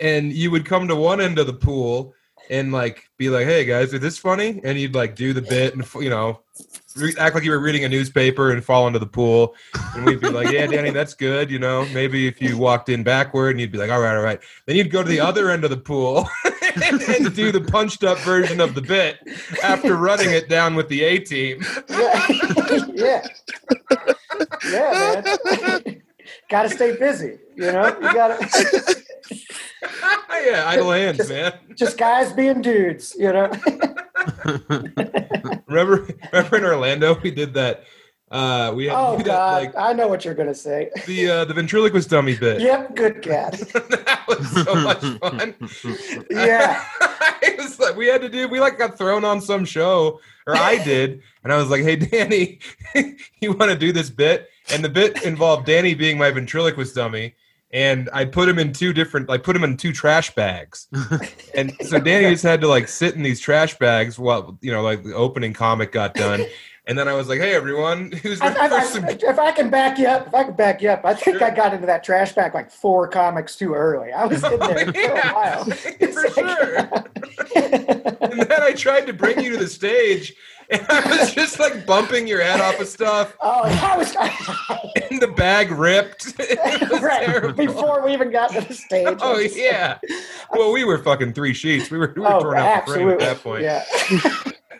[0.00, 2.12] and you would come to one end of the pool
[2.50, 5.74] and like be like, "Hey guys, is this funny?" And you'd like do the bit
[5.74, 6.40] and you know
[7.18, 9.54] act like you were reading a newspaper and fall into the pool,
[9.94, 13.04] and we'd be like, "Yeah, Danny, that's good." You know, maybe if you walked in
[13.04, 15.50] backward, and you'd be like, "All right, all right." Then you'd go to the other
[15.50, 16.28] end of the pool.
[16.82, 19.18] and, and do the punched up version of the bit
[19.62, 21.62] after running it down with the A team.
[21.88, 22.26] Yeah,
[22.94, 23.26] yeah,
[24.70, 26.02] yeah, man.
[26.50, 27.38] got to stay busy.
[27.56, 29.02] You know, you got to
[30.44, 31.52] yeah, idle hands, man.
[31.74, 33.14] just guys being dudes.
[33.18, 33.50] You know.
[35.66, 37.84] Remember, remember in Orlando we did that.
[38.34, 40.90] Uh, we had Oh did God, like I know what you're gonna say.
[41.06, 42.60] the uh, the ventriloquist dummy bit.
[42.60, 43.52] Yep, good cat.
[43.52, 45.54] that was so much fun.
[46.30, 46.84] Yeah.
[47.42, 48.48] it was like we had to do.
[48.48, 50.18] We like got thrown on some show,
[50.48, 52.58] or I did, and I was like, "Hey, Danny,
[53.40, 57.36] you want to do this bit?" And the bit involved Danny being my ventriloquist dummy.
[57.72, 60.86] And I put him in two different, like put him in two trash bags,
[61.56, 64.80] and so Danny just had to like sit in these trash bags while you know,
[64.82, 66.44] like the opening comic got done,
[66.86, 69.70] and then I was like, "Hey, everyone, who's I, I, for I, if I can
[69.70, 72.04] back you up, if I can back you up, I think I got into that
[72.04, 74.12] trash bag like four comics too early.
[74.12, 75.64] I was in there for Yeah, a while.
[76.12, 76.76] for sure.
[77.56, 80.34] and then I tried to bring you to the stage,
[80.70, 84.14] and I was just like bumping your head off of stuff, oh, I was
[85.10, 86.34] and the bag ripped.
[86.38, 87.52] Right terrible.
[87.66, 89.18] before we even got to the stage.
[89.20, 89.98] Oh yeah.
[90.52, 91.90] Well, we were fucking three sheets.
[91.90, 93.62] We were, we were Oh, torn out the frame at that point.
[93.62, 93.84] Yeah.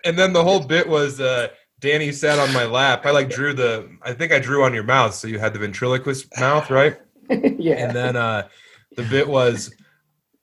[0.04, 1.48] And then the whole bit was uh,
[1.84, 3.04] Danny sat on my lap.
[3.04, 3.90] I like drew the.
[4.00, 6.98] I think I drew on your mouth, so you had the ventriloquist mouth, right?
[7.28, 7.74] yeah.
[7.74, 8.48] And then uh,
[8.96, 9.70] the bit was,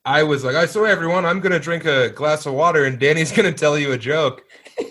[0.05, 3.31] I was like, I so everyone, I'm gonna drink a glass of water, and Danny's
[3.35, 4.43] gonna tell you a joke.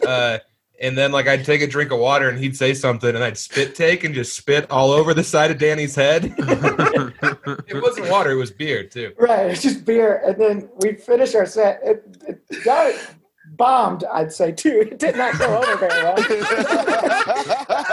[0.05, 0.39] Uh,
[0.81, 3.39] and then like I'd take a drink of water, and he'd say something, and I'd
[3.39, 6.35] spit take and just spit all over the side of Danny's head.
[6.39, 9.13] it wasn't water; it was beer too.
[9.17, 11.79] Right, it's just beer, and then we finish our set.
[11.85, 12.65] It, it
[13.61, 14.81] bombed, I'd say too.
[14.91, 16.17] It did not go over very well.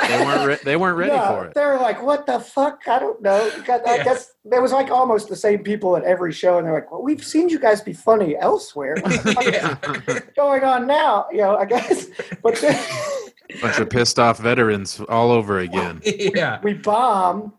[0.07, 0.47] They weren't.
[0.47, 1.53] Re- they weren't ready No, for it.
[1.53, 2.87] They were like, "What the fuck?
[2.87, 4.03] I don't know." Because I Yeah.
[4.05, 7.03] guess there was like almost the same people at every show, and they're like, "Well,
[7.03, 8.95] we've seen you guys be funny elsewhere.
[9.01, 10.15] What the fuck yeah.
[10.15, 12.07] is going on now?" You know, I guess.
[12.41, 12.79] But then
[13.61, 16.01] Bunch of pissed off veterans all over again.
[16.05, 16.59] yeah.
[16.63, 17.53] we bomb,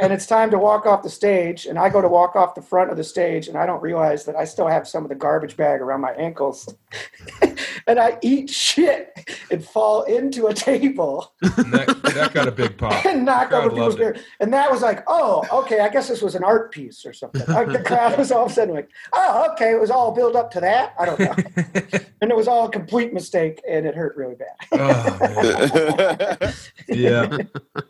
[0.00, 2.62] and it's time to walk off the stage, and I go to walk off the
[2.62, 5.14] front of the stage, and I don't realize that I still have some of the
[5.14, 6.68] garbage bag around my ankles,
[7.86, 9.12] and I eat shit
[9.50, 11.32] and fall into a table.
[11.42, 13.04] And that, that got a big pop.
[13.04, 14.16] and knock over people's loved beer.
[14.40, 17.42] And that was like, oh, okay, I guess this was an art piece or something.
[17.48, 20.36] Like the crowd was all of a sudden like, oh, okay, it was all built
[20.36, 20.94] up to that.
[20.98, 21.34] I don't know.
[22.20, 24.56] and it was all a complete mistake and it hurt really bad.
[24.72, 26.52] Oh.
[26.88, 27.38] Yeah.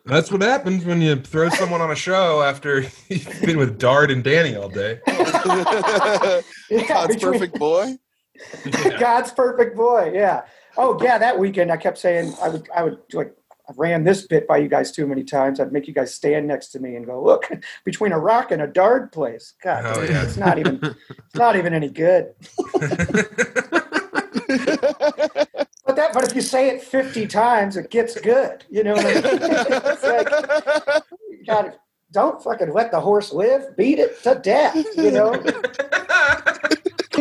[0.07, 4.11] That's what happens when you throw someone on a show after you've been with Dart
[4.11, 5.01] and Danny all day.
[5.07, 7.97] Yeah, God's between- perfect boy.
[8.65, 8.99] Yeah.
[8.99, 10.13] God's perfect boy.
[10.15, 10.43] Yeah.
[10.77, 13.35] Oh yeah, that weekend I kept saying I would I would like
[13.69, 15.61] I ran this bit by you guys too many times.
[15.61, 17.49] I'd make you guys stand next to me and go, look,
[17.85, 19.55] between a rock and a dard place.
[19.63, 20.23] God, Oh, yeah.
[20.25, 22.35] it's not even it's not even any good.
[25.85, 28.65] But that but if you say it 50 times, it gets good.
[28.71, 29.23] You know what I mean?
[29.27, 31.75] it's like you gotta
[32.13, 35.33] don't fucking let the horse live, beat it to death, you know?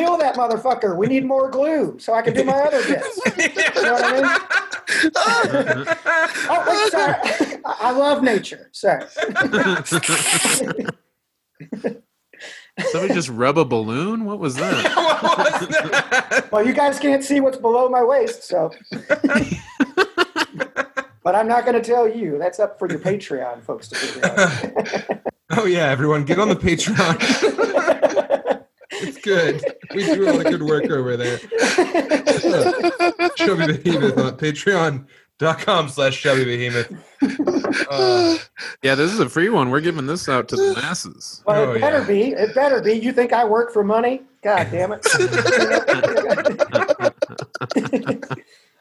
[0.02, 0.98] Kill that motherfucker.
[0.98, 3.20] We need more glue so I can do my other bits.
[3.38, 4.30] You know what I mean?
[6.50, 7.16] Oh, wait, sorry.
[7.66, 8.70] I I love nature.
[8.74, 9.06] Sorry.
[12.90, 14.26] Somebody just rub a balloon.
[14.26, 14.92] What was that?
[14.96, 16.50] What was that?
[16.52, 18.72] Well, you guys can't see what's below my waist, so.
[21.24, 22.38] but I'm not going to tell you.
[22.40, 25.22] That's up for your Patreon folks to figure out.
[25.52, 27.71] Oh yeah, everyone, get on the Patreon.
[29.02, 29.62] It's good.
[29.94, 31.38] We do a lot of good work over there.
[33.38, 36.92] Shelby Behemoth on patreon.com slash Shelby Behemoth.
[37.90, 38.38] Uh,
[38.84, 39.70] Yeah, this is a free one.
[39.70, 41.44] We're giving this out to the masses.
[41.46, 42.08] Well, Oh, it better yeah.
[42.08, 42.22] be.
[42.34, 42.94] It better be.
[42.94, 44.22] You think I work for money?
[44.44, 45.06] God damn it.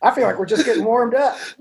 [0.02, 1.36] I feel like we're just getting warmed up.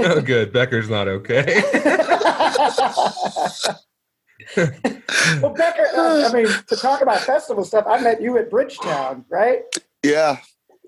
[0.00, 0.52] oh good.
[0.52, 1.62] Becker's not okay.
[4.56, 9.24] Well, Becker, uh, I mean, to talk about festival stuff, I met you at Bridgetown,
[9.28, 9.62] right?
[10.02, 10.38] yeah.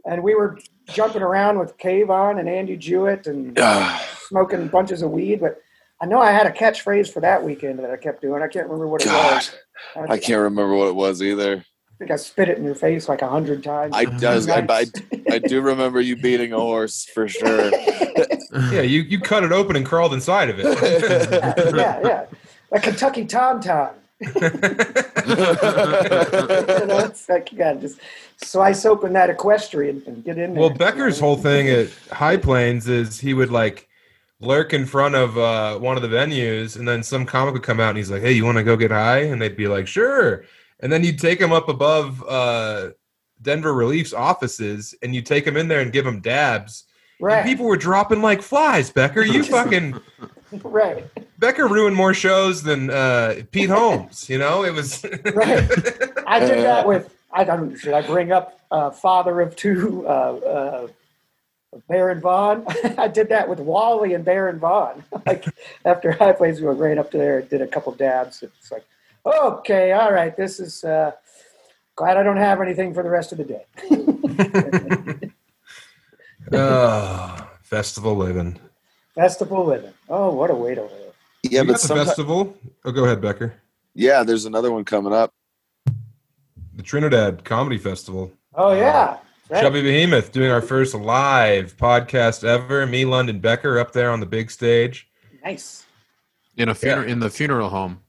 [0.05, 0.59] And we were
[0.89, 5.41] jumping around with Kayvon and Andy Jewett and Ah, smoking bunches of weed.
[5.41, 5.61] But
[6.01, 8.43] I know I had a catchphrase for that weekend that I kept doing.
[8.43, 9.35] I can't remember what it God,
[9.97, 10.09] was.
[10.09, 11.57] I can't remember what it was either.
[11.57, 13.95] I think I spit it in your face like a hundred times.
[13.97, 14.85] I, does, I, I,
[15.31, 17.71] I do remember you beating a horse for sure.
[18.71, 20.67] yeah, you, you cut it open and crawled inside of it.
[21.75, 22.27] yeah, yeah.
[22.73, 23.93] A Kentucky Tauntaun.
[24.21, 24.27] you
[26.87, 28.01] know, it's like you gotta just
[28.39, 30.61] slice open that equestrian and get in there.
[30.61, 33.89] Well, Becker's whole thing at High Plains is he would like
[34.41, 37.79] lurk in front of uh, one of the venues, and then some comic would come
[37.79, 39.87] out and he's like, "Hey, you want to go get high?" And they'd be like,
[39.87, 40.45] "Sure."
[40.81, 42.91] And then you'd take him up above uh,
[43.43, 46.85] Denver Relief's offices, and you'd take him in there and give him dabs.
[47.19, 48.91] And right, people were dropping like flies.
[48.91, 50.01] Becker, you fucking
[50.63, 51.05] right,
[51.39, 54.29] Becker ruined more shows than uh, Pete Holmes.
[54.29, 55.69] You know, it was right.
[56.27, 57.15] I did that with.
[57.33, 57.77] I don't.
[57.77, 60.89] Should I bring up uh, father of two, uh, uh,
[61.89, 62.65] Baron Vaughn?
[62.99, 65.05] I did that with Wally and Baron Vaughn.
[65.27, 65.45] like
[65.85, 68.43] after High Plains, we went right up to there and did a couple dabs.
[68.43, 68.85] It's like,
[69.25, 70.85] okay, all right, this is.
[70.85, 71.13] Uh,
[71.97, 73.65] glad I don't have anything for the rest of the day.
[76.53, 78.61] oh, festival living.
[79.17, 79.93] Festival living.
[80.09, 80.93] Oh, what a way to live.
[81.43, 82.55] Yeah, You but the sometimes, festival.
[82.85, 83.55] Oh, go ahead, Becker.
[83.95, 85.33] yeah, there's another one coming up.
[86.75, 88.31] The Trinidad Comedy Festival.
[88.55, 88.89] Oh yeah.
[88.91, 89.19] Uh,
[89.51, 89.61] right.
[89.63, 92.87] Shelby Behemoth doing our first live podcast ever.
[92.87, 95.09] Me, London Becker, up there on the big stage.
[95.45, 95.87] Nice.
[96.59, 98.01] In a funeral, in the funeral home,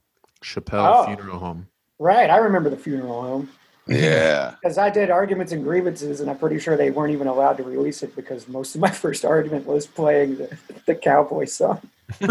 [0.43, 1.05] Chappelle Oh.
[1.05, 1.67] Funeral Home.
[1.99, 2.29] Right.
[2.29, 3.49] I remember the funeral home
[3.88, 4.55] Yeah.
[4.61, 7.63] because I did arguments and grievances, and I'm pretty sure they weren't even allowed to
[7.63, 11.81] release it because most of my first argument was playing the, the cowboy song.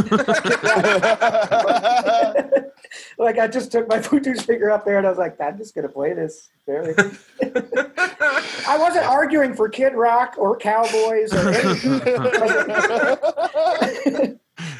[3.18, 5.74] like I just took my Bluetooth speaker up there and I was like, I'm just
[5.74, 6.48] gonna play this.
[6.66, 6.94] Barely.
[7.42, 12.00] I wasn't arguing for Kid Rock or Cowboys or anything.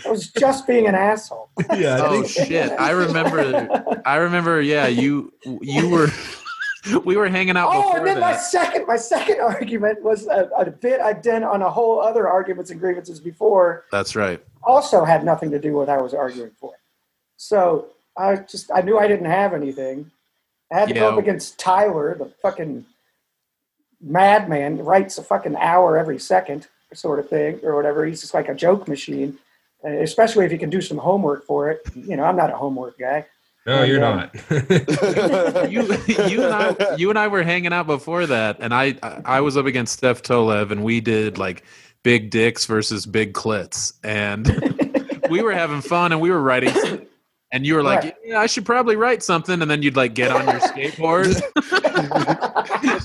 [0.04, 1.50] I was just being an asshole.
[1.74, 2.72] yeah, Oh shit!
[2.72, 4.00] I remember.
[4.04, 4.60] I remember.
[4.62, 6.08] Yeah, you you were.
[7.04, 10.70] We were hanging out Oh, and then my second my second argument was a, a
[10.70, 13.84] bit I'd done on a whole other arguments and grievances before.
[13.90, 14.42] That's right.
[14.62, 16.74] Also had nothing to do with what I was arguing for.
[17.36, 20.10] So I just I knew I didn't have anything,
[20.72, 22.84] I had to go up against Tyler, the fucking
[24.00, 28.04] madman, writes a fucking hour every second, sort of thing, or whatever.
[28.04, 29.38] He's just like a joke machine,
[29.84, 31.82] especially if you can do some homework for it.
[31.94, 33.26] You know, I'm not a homework guy.
[33.66, 34.28] No, you're Yeah.
[34.50, 35.70] not.
[35.70, 35.82] you
[36.28, 38.94] you and I you and I were hanging out before that, and I
[39.24, 41.64] I was up against Steph Tolev, and we did like
[42.04, 44.46] big dicks versus big clits, and
[45.30, 47.06] we were having fun, and we were writing.
[47.52, 48.14] And you were like, Right.
[48.24, 51.40] "Yeah, I should probably write something," and then you'd like get on your skateboard.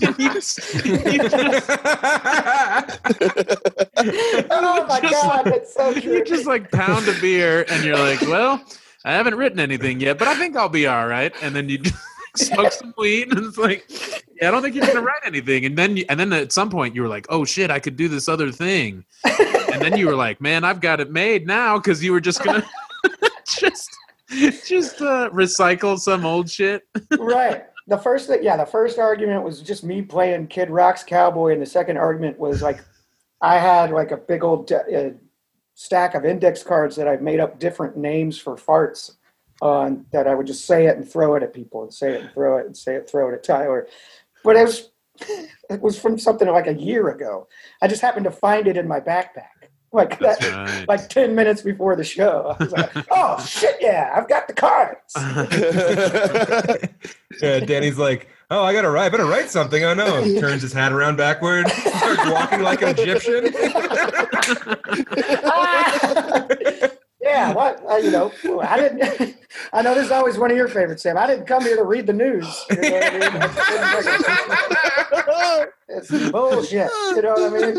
[0.01, 1.69] And you just- you just-
[4.51, 6.13] oh my god, that's so true.
[6.13, 8.61] you just like pound a beer, and you're like, "Well,
[9.05, 11.79] I haven't written anything yet, but I think I'll be all right." And then you
[12.35, 13.89] smoke some weed, and it's like,
[14.41, 16.69] "Yeah, I don't think you're gonna write anything." And then, you, and then at some
[16.69, 20.07] point, you were like, "Oh shit, I could do this other thing." And then you
[20.07, 22.65] were like, "Man, I've got it made now," because you were just gonna
[23.47, 23.89] just
[24.65, 26.83] just uh, recycle some old shit.
[27.17, 27.65] right.
[27.87, 31.61] The first thing, yeah, the first argument was just me playing Kid Rock's Cowboy, and
[31.61, 32.79] the second argument was like
[33.41, 35.09] I had like a big old uh,
[35.81, 39.13] stack of index cards that I've made up different names for farts
[39.63, 42.21] on that I would just say it and throw it at people and say it
[42.21, 43.87] and throw it and say it, throw it at Tyler.
[44.43, 44.91] But it was
[45.71, 47.47] it was from something like a year ago.
[47.81, 49.69] I just happened to find it in my backpack.
[49.91, 50.87] Like That's that, right.
[50.87, 52.55] like 10 minutes before the show.
[52.59, 55.15] I was like, oh shit, yeah, I've got the cards.
[57.41, 59.05] yeah, Danny's like, oh, I gotta write.
[59.05, 59.83] I better write something.
[59.83, 60.21] Oh no!
[60.21, 63.45] He turns his hat around backward, starts walking like an Egyptian.
[67.21, 68.31] yeah, what uh, you know,
[68.61, 69.37] I didn't.
[69.73, 71.17] I know this is always one of your favorites, Sam.
[71.17, 72.65] I didn't come here to read the news.
[72.69, 73.41] You know what I mean?
[75.93, 76.89] It's bullshit.
[77.15, 77.75] You know what I mean?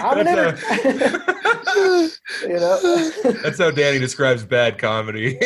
[0.00, 1.20] I'm an That's, inter-
[2.46, 3.10] you know.
[3.42, 5.36] That's how Danny describes bad comedy.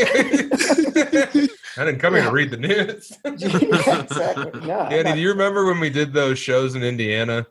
[1.77, 3.12] I didn't come here to read the news.
[3.25, 4.61] yeah, exactly.
[4.66, 7.47] No, Danny, do you remember when we did those shows in Indiana?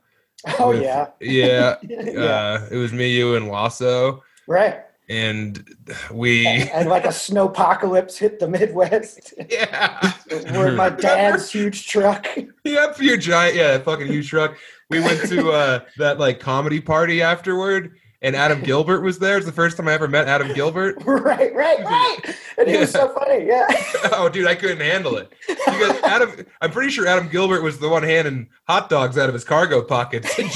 [0.60, 1.76] oh with- yeah, Yeah.
[1.84, 4.24] yeah, Uh, it was me, you, and Lasso.
[4.48, 4.82] right.
[5.10, 5.68] And
[6.12, 6.48] we.
[6.48, 9.34] And like a snowpocalypse hit the Midwest.
[9.50, 10.14] Yeah.
[10.32, 12.26] We're in my dad's huge truck.
[12.64, 14.58] Yep, your giant, yeah, fucking huge truck.
[14.90, 19.38] We went to uh, that like comedy party afterward, and Adam Gilbert was there.
[19.38, 20.96] It's the first time I ever met Adam Gilbert.
[21.06, 22.18] right, right, right.
[22.58, 23.46] And he was so funny.
[23.46, 23.68] Yeah.
[24.16, 25.34] Oh, dude, I couldn't handle it.
[25.48, 29.34] Because Adam, I'm pretty sure Adam Gilbert was the one handing hot dogs out of
[29.34, 30.32] his cargo pockets.
[30.34, 30.56] he's,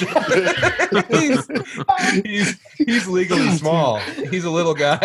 [2.24, 3.98] he's he's legally small.
[4.30, 5.00] He's a little guy,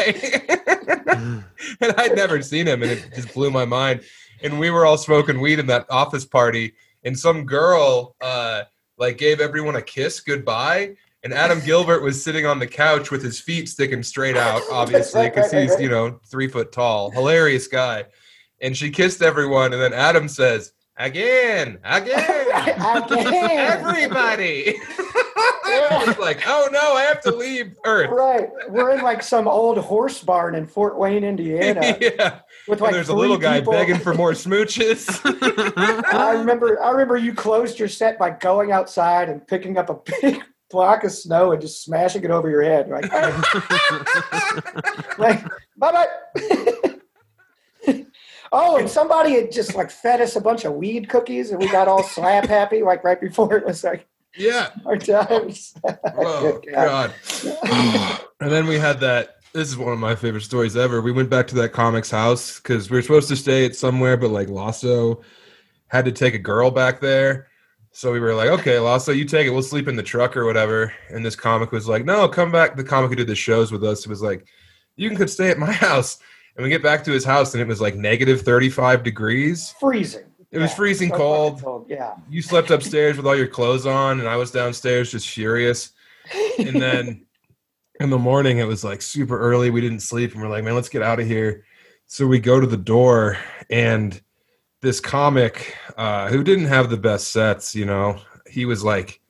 [1.16, 4.02] and I'd never seen him, and it just blew my mind.
[4.42, 8.64] And we were all smoking weed in that office party, and some girl uh,
[8.98, 10.96] like gave everyone a kiss goodbye.
[11.24, 15.28] And Adam Gilbert was sitting on the couch with his feet sticking straight out, obviously,
[15.28, 17.10] because he's, you know, three foot tall.
[17.12, 18.06] Hilarious guy.
[18.60, 22.46] And she kissed everyone, and then Adam says, Again, again,
[23.02, 23.50] Again.
[23.50, 24.74] everybody.
[26.18, 28.10] Like, oh no, I have to leave Earth.
[28.10, 28.48] Right.
[28.68, 32.40] We're in like some old horse barn in Fort Wayne, Indiana, yeah.
[32.68, 33.72] with And like there's a little guy people.
[33.72, 35.08] begging for more smooches.
[36.12, 36.80] I remember.
[36.82, 40.42] I remember you closed your set by going outside and picking up a big
[40.72, 42.88] block of snow and just smashing it over your head.
[42.88, 43.12] Like,
[45.18, 45.44] like
[45.76, 46.08] bye bye.
[48.52, 51.68] oh, and somebody had just like fed us a bunch of weed cookies, and we
[51.68, 54.70] got all slap happy like right before it was like yeah.
[54.86, 55.74] our times.
[55.84, 57.12] Oh God.
[57.62, 58.20] God.
[58.40, 59.36] and then we had that.
[59.52, 61.02] This is one of my favorite stories ever.
[61.02, 64.16] We went back to that comics house because we were supposed to stay at somewhere,
[64.16, 65.20] but like Lasso
[65.88, 67.48] had to take a girl back there.
[67.92, 69.50] So we were like, okay, Lasso, you take it.
[69.50, 70.92] We'll sleep in the truck or whatever.
[71.10, 72.74] And this comic was like, no, come back.
[72.74, 74.46] The comic who did the shows with us was like,
[74.96, 76.18] you can could stay at my house.
[76.56, 79.74] And we get back to his house and it was like negative 35 degrees.
[79.78, 80.24] freezing.
[80.50, 81.62] It was Yeah, freezing so cold.
[81.62, 81.86] cold.
[81.88, 82.14] Yeah.
[82.30, 85.92] You slept upstairs with all your clothes on, and I was downstairs just furious.
[86.58, 87.26] And then
[88.00, 89.70] in the morning, it was like super early.
[89.70, 91.64] We didn't sleep, and we're like, man, let's get out of here.
[92.06, 93.38] So we go to the door,
[93.70, 94.20] and
[94.82, 98.20] this comic uh, who didn't have the best sets, you know,
[98.50, 99.20] he was like,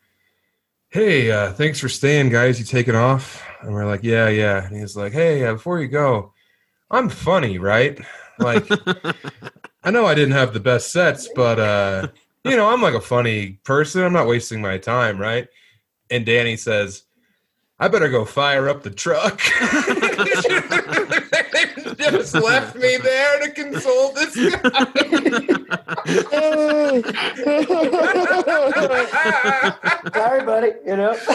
[0.88, 2.59] hey, uh, thanks for staying, guys.
[2.59, 3.42] You taking off?
[3.61, 4.66] And we're like, yeah, yeah.
[4.66, 6.32] And he's like, hey, uh, before you go,
[6.90, 8.00] I'm funny, right?
[8.38, 8.66] Like,
[9.84, 12.09] I know I didn't have the best sets, but uh,
[12.44, 14.03] you know, I'm like a funny person.
[14.03, 15.48] I'm not wasting my time, right?
[16.11, 17.05] And Danny says,
[17.78, 19.40] I better go fire up the truck.
[22.12, 24.52] just left me there to console this guy.
[30.14, 30.72] Sorry, buddy.
[30.86, 31.16] You know.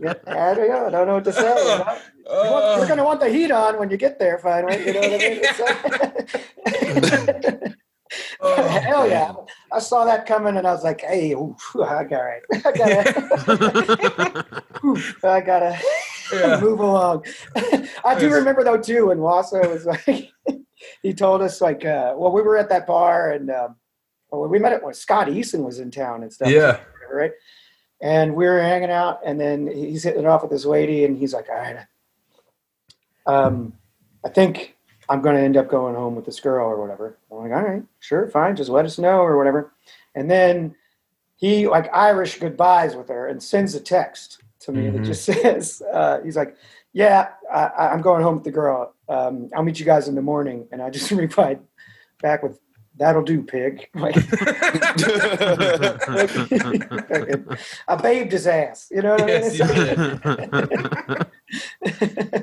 [0.00, 0.86] yeah, I don't know.
[0.86, 1.48] I don't know what to say.
[1.48, 1.98] You know?
[2.26, 4.84] You want- You're gonna want the heat on when you get there, finally.
[4.86, 5.18] You know what I
[7.62, 7.74] mean?
[8.40, 9.32] Oh, Hell yeah!
[9.72, 12.42] I saw that coming, and I was like, "Hey, ooh, I got right.
[12.52, 14.44] I gotta,
[15.24, 15.78] I gotta
[16.32, 16.60] Yeah.
[16.62, 17.24] move along."
[18.04, 20.30] I do remember though too when Wasso was like,
[21.02, 23.76] he told us like, uh, well, we were at that bar, and um,
[24.30, 26.50] well, we met it when Scott Eason was in town and stuff.
[26.50, 26.80] Yeah.
[27.12, 27.32] right?
[28.00, 31.16] And we were hanging out, and then he's hitting it off with this lady, and
[31.16, 31.86] he's like, "All right,
[33.26, 33.74] um,
[34.24, 34.76] I think
[35.08, 37.62] I'm going to end up going home with this girl or whatever." I'm like, "All
[37.62, 39.72] right, sure, fine, just let us know or whatever."
[40.14, 40.74] And then
[41.36, 45.06] he like Irish goodbyes with her and sends a text to me that Mhm.
[45.06, 46.56] just says, uh, "He's like."
[46.94, 48.94] Yeah, I, I- I'm going home with the girl.
[49.08, 50.68] Um, I'll meet you guys in the morning.
[50.72, 51.60] And I just replied
[52.20, 52.60] back with,
[52.98, 54.14] "That'll do, pig." Like,
[57.88, 58.88] I babed his ass.
[58.90, 59.72] You know what Yes, you I
[61.16, 61.26] did.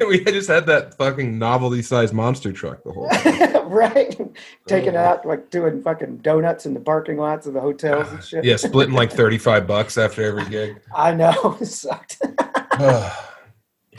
[0.07, 3.69] We just had that fucking novelty-sized monster truck the whole time.
[3.69, 4.19] right?
[4.67, 4.99] Taking it Oh.
[4.99, 8.43] out, like doing fucking donuts in the parking lots of the hotels and shit.
[8.43, 10.79] Yeah, splitting like thirty-five bucks after every gig.
[10.95, 11.57] I know.
[11.61, 12.21] It sucked.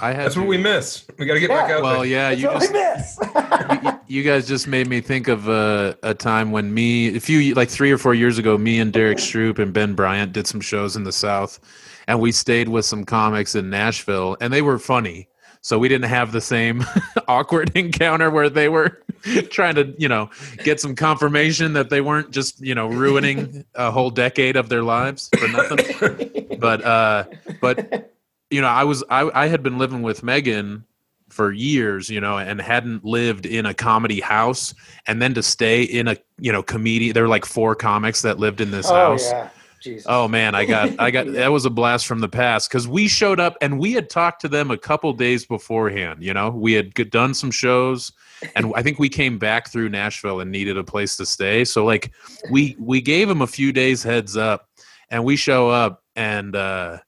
[0.03, 1.05] I had That's what we miss.
[1.19, 1.77] We got to get back Yeah.
[1.77, 2.07] out Well, there.
[2.09, 4.01] yeah, That's you what just we miss.
[4.09, 7.53] you, you guys just made me think of a, a time when me a few
[7.55, 10.61] like three or four years ago me and derek stroop and ben bryant did some
[10.61, 11.61] shows in the south
[12.07, 15.29] and we stayed with some comics in nashville and they were funny.
[15.63, 16.85] So we didn't have the same
[17.29, 19.03] awkward encounter where they were
[19.51, 20.31] trying to you know
[20.65, 24.83] get some confirmation that they weren't just you know ruining a whole decade of their
[24.83, 26.59] lives for nothing.
[26.59, 27.25] But uh
[27.61, 28.13] but
[28.51, 30.85] you know i was i i had been living with megan
[31.29, 34.75] for years you know and hadn't lived in a comedy house.
[35.07, 38.39] And then to stay in a you know comedian there were like four comics that
[38.39, 39.31] lived in this oh house.
[39.31, 40.07] yeah, Jesus.
[40.09, 43.09] oh man i got i got that was a blast from the past because we
[43.09, 46.73] showed up and we had talked to them a couple days beforehand you know we
[46.73, 48.13] had done some shows
[48.55, 51.85] and i think we came back through nashville and needed a place to stay so
[51.85, 52.13] like
[52.51, 54.69] we we gave them a few days heads up
[55.11, 56.99] and we show up and uh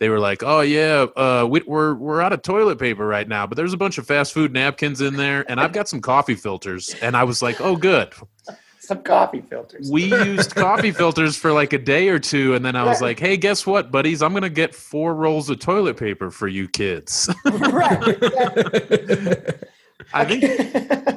[0.00, 3.46] they were like, "Oh yeah, uh, we, we're we're out of toilet paper right now,
[3.46, 6.34] but there's a bunch of fast food napkins in there, and I've got some coffee
[6.34, 8.12] filters." And I was like, "Oh, good."
[8.90, 9.88] Some coffee filters.
[9.88, 13.06] We used coffee filters for like a day or two, and then I was Yeah.
[13.06, 14.20] like, "Hey, guess what, buddies?
[14.20, 18.18] I'm gonna get four rolls of toilet paper for you kids." right.
[20.12, 20.42] I think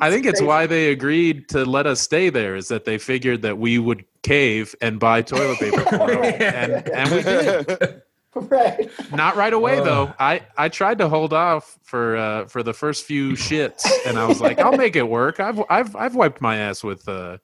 [0.04, 3.42] I think it's why they agreed to let us stay there is that they figured
[3.42, 8.02] that we would cave and buy toilet paper for them, and and we did.
[8.36, 8.90] right.
[9.12, 9.84] Not right away Uh.
[9.84, 10.14] though.
[10.20, 14.28] I I tried to hold off for uh for the first few shits, and I
[14.28, 15.40] was like, I'll make it work.
[15.40, 17.38] I've I've I've wiped my ass with uh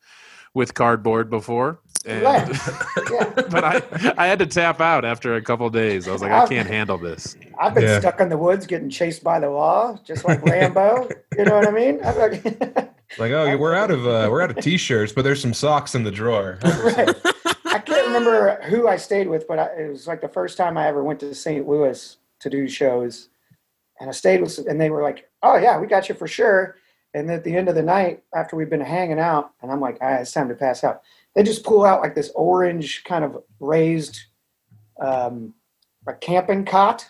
[0.53, 2.47] with cardboard before, and, Right.
[3.11, 3.33] Yeah.
[3.49, 6.07] but I I had to tap out after a couple days.
[6.07, 7.35] I was like, I can't handle this.
[7.59, 7.99] I've been Yeah.
[7.99, 11.09] stuck in the woods getting chased by the law, just like Rambo.
[11.37, 11.99] you know what I mean?
[12.03, 12.43] I'm like,
[13.17, 16.03] like, oh, we're out of uh, we're out of t-shirts, but there's some socks in
[16.03, 16.57] the drawer.
[16.63, 17.15] right.
[17.65, 20.77] I can't remember who I stayed with, but I, it was like the first time
[20.77, 21.67] I ever went to St.
[21.67, 23.29] Louis to do shows,
[23.99, 26.75] and I stayed with, and they were like, "Oh yeah, we got you for sure."
[27.13, 29.97] And at the end of the night, after we've been hanging out, and I'm like,
[30.01, 31.01] "All right, it's time to pass out."
[31.35, 34.25] They just pull out like this orange kind of raised,
[35.01, 35.53] um,
[36.07, 37.09] a camping cot,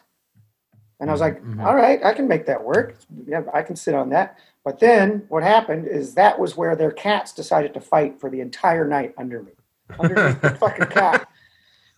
[0.99, 1.65] and I was like, Mhm.
[1.65, 2.95] "All right, I can make that work.
[3.25, 6.91] Yeah, I can sit on that." But then what happened is that was where their
[6.91, 9.51] cats decided to fight for the entire night under me
[9.99, 11.27] underneath the fucking cot.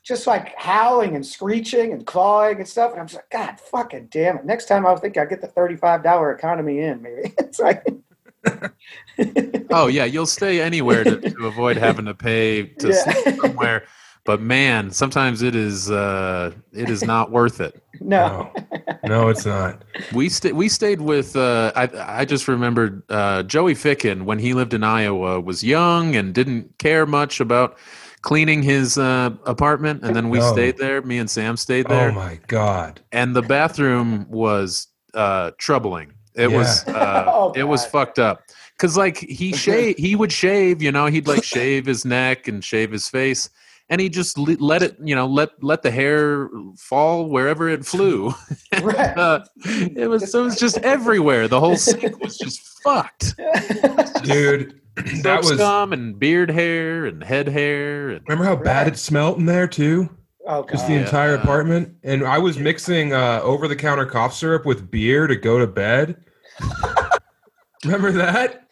[0.03, 2.91] Just like howling and screeching and clawing and stuff.
[2.91, 4.45] And I'm just like, God fucking damn it.
[4.45, 7.33] Next time I think I'll get the $35 economy in, maybe.
[7.39, 7.85] It's like,
[9.71, 12.93] Oh yeah, you'll stay anywhere to, to avoid having to pay to Yeah.
[13.13, 13.83] sleep somewhere.
[14.23, 17.83] But man, sometimes it is uh it is not worth it.
[17.99, 18.51] no.
[19.03, 19.83] No, no, it's not.
[20.13, 21.89] We sta we stayed with uh, I
[22.21, 26.77] I just remembered uh, Joey Ficken when he lived in Iowa was young and didn't
[26.77, 27.77] care much about
[28.21, 30.51] cleaning his uh, apartment and then we No.
[30.53, 33.01] stayed there me and Sam stayed there Oh my god.
[33.11, 36.57] and the bathroom was uh, troubling it Yeah.
[36.57, 38.41] was uh, Oh, it was fucked up
[38.79, 42.63] cuz like he shave he would shave you know he'd like shave his neck and
[42.63, 43.49] shave his face
[43.89, 47.85] and he just le- let it you know let let the hair fall wherever it
[47.85, 48.33] flew
[48.81, 49.17] Right.
[49.17, 51.47] uh, it was it was just everywhere.
[51.49, 53.35] The whole sink was just fucked.
[54.23, 54.80] Dude,
[55.23, 59.37] that was scum and beard hair and head hair and Remember how bad it smelled
[59.37, 60.09] in there too?
[60.47, 60.89] oh, Just God.
[60.89, 61.01] the Yeah.
[61.01, 61.95] entire apartment.
[62.03, 65.67] And I was mixing uh, over the counter cough syrup with beer to go to
[65.67, 66.17] bed.
[67.85, 68.67] Remember that?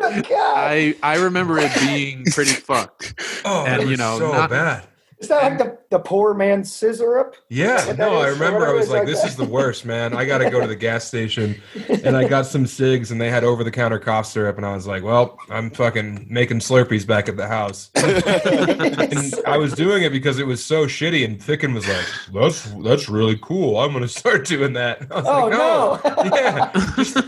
[0.00, 0.56] Oh, God.
[0.58, 3.14] I I remember it being pretty fucked.
[3.44, 4.84] Oh, And, it you was know, so not- bad.
[5.18, 7.34] Is that like the, the poor man's sizzurp?
[7.48, 8.66] Yeah, no, I remember.
[8.66, 10.14] I was like, like "This is the worst, man.
[10.14, 11.60] I got to go to the gas station,"
[12.04, 15.02] and I got some cigs, and they had over-the-counter cough syrup, and I was like,
[15.02, 20.38] "Well, I'm fucking making Slurpees back at the house." and I was doing it because
[20.38, 23.78] it was so shitty, and Ficken was like, "That's that's really cool.
[23.78, 26.34] I'm gonna start doing that." I was Oh, like, no.
[26.36, 27.18] yeah, just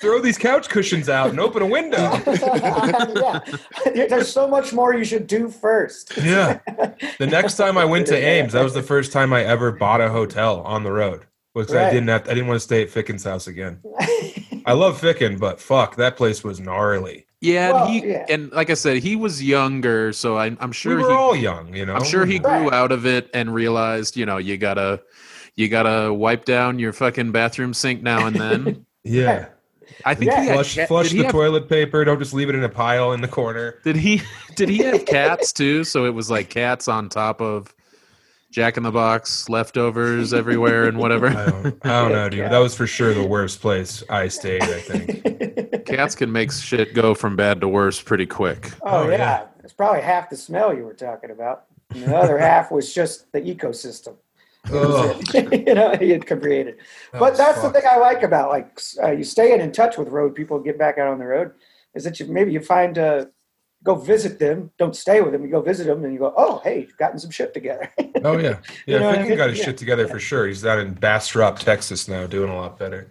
[0.00, 1.98] throw these couch cushions out and open a window."
[3.94, 4.06] yeah.
[4.06, 6.16] There's so much more you should do first.
[6.18, 6.60] Yeah.
[7.18, 10.00] The next time I went to Ames, that was the first time I ever bought
[10.00, 11.26] a hotel on the road.
[11.54, 13.80] Was I didn't have I didn't want to stay at Ficken's house again.
[14.66, 17.24] I love Ficken, but fuck, that place was gnarly.
[17.40, 18.26] Yeah, Well, and he yeah.
[18.28, 21.36] and like I said, he was younger, so I, I'm sure we were he all
[21.36, 21.94] young, you know.
[21.94, 22.60] I'm sure he Right.
[22.62, 25.00] grew out of it and realized, you know, you gotta
[25.54, 28.86] you gotta wipe down your fucking bathroom sink now and then.
[29.08, 29.46] Yeah.
[30.04, 30.40] I think Yeah.
[30.42, 32.04] he had Flush cat- flush he the have- toilet paper.
[32.04, 33.78] Don't just leave it in a pile in the corner.
[33.84, 34.20] Did he
[34.56, 35.84] did he have cats too?
[35.84, 37.72] So it was like cats on top of
[38.56, 41.28] Jack in the Box leftovers everywhere and I whatever.
[41.28, 42.50] don't, I don't know, dude.
[42.50, 45.84] That was for sure the worst place I stayed, I think.
[45.84, 48.70] Cats can make shit go from bad to worse pretty quick.
[48.80, 49.16] Oh, Oh, yeah.
[49.18, 49.46] yeah.
[49.62, 51.64] It's probably half the smell you were talking about.
[51.90, 54.14] And the other half was just the ecosystem.
[54.72, 56.76] Ugh, you know, he had created.
[57.12, 57.74] that But that's fucked.
[57.74, 60.78] the thing I like about like uh, you staying in touch with road people, get
[60.78, 61.52] back out on the road,
[61.94, 63.26] is that you maybe you find uh,
[63.86, 66.60] go visit them, don't stay with them, you go visit them, and you go, oh
[66.64, 67.90] hey, you've gotten some shit together.
[68.24, 68.98] Oh yeah, You yeah.
[68.98, 69.36] know what I mean?
[69.36, 69.66] got his Yeah.
[69.66, 70.46] shit together for sure.
[70.46, 73.08] He's down in Bastrop, Texas now, doing a lot better.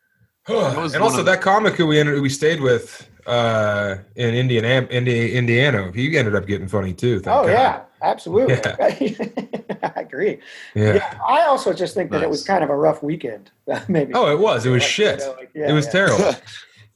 [0.48, 5.34] and also of- that comic who we ended, we stayed with uh, in Indiana, Indi-
[5.34, 7.18] Indiana, he ended up getting funny too.
[7.26, 7.46] Oh God.
[7.48, 8.54] yeah, absolutely.
[8.54, 8.76] Yeah.
[9.82, 10.38] I agree.
[10.74, 11.18] yeah, Yeah.
[11.26, 13.50] I also just think that it was kind of a rough weekend.
[13.88, 14.12] Maybe.
[14.14, 14.66] Oh, it was.
[14.66, 15.18] It was Like, shit.
[15.20, 15.92] you know, like, yeah, it was yeah.
[15.92, 16.34] terrible.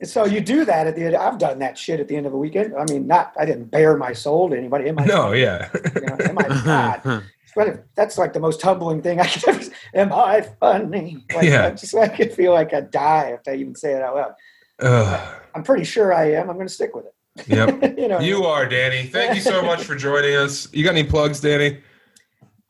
[0.00, 1.16] And so you do that at the end.
[1.16, 2.74] I've done that shit at the end of a weekend.
[2.76, 4.88] I mean, not I didn't bare my soul to anybody.
[4.88, 5.04] Am I?
[5.04, 5.70] no, yeah.
[5.94, 9.60] You know, am I if- that's like the most humbling thing I could ever.
[9.94, 11.24] Am I funny?
[11.34, 11.66] Like, Yeah.
[11.66, 14.32] I just I could feel like I'd die if I even say it out loud.
[14.80, 15.40] Ugh.
[15.54, 16.50] I'm pretty sure I am.
[16.50, 17.14] I'm going to stick with it.
[17.48, 17.96] yep.
[17.98, 18.18] you know.
[18.18, 19.04] You are Danny.
[19.06, 20.66] Thank you so much for joining us.
[20.72, 21.78] You got any plugs, Danny?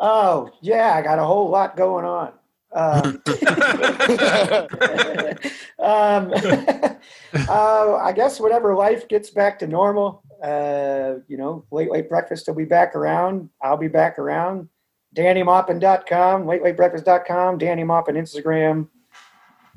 [0.01, 2.33] Oh yeah, I got a whole lot going on.
[2.75, 3.23] Um,
[5.79, 6.33] um,
[7.49, 12.49] uh, I guess whenever life gets back to normal, uh, you know, late late breakfast
[12.49, 13.49] will be back around.
[13.63, 14.69] I'll be back around.
[15.17, 18.89] DannyMaupin.com, late late breakfast.com, Danny Maupin Instagram.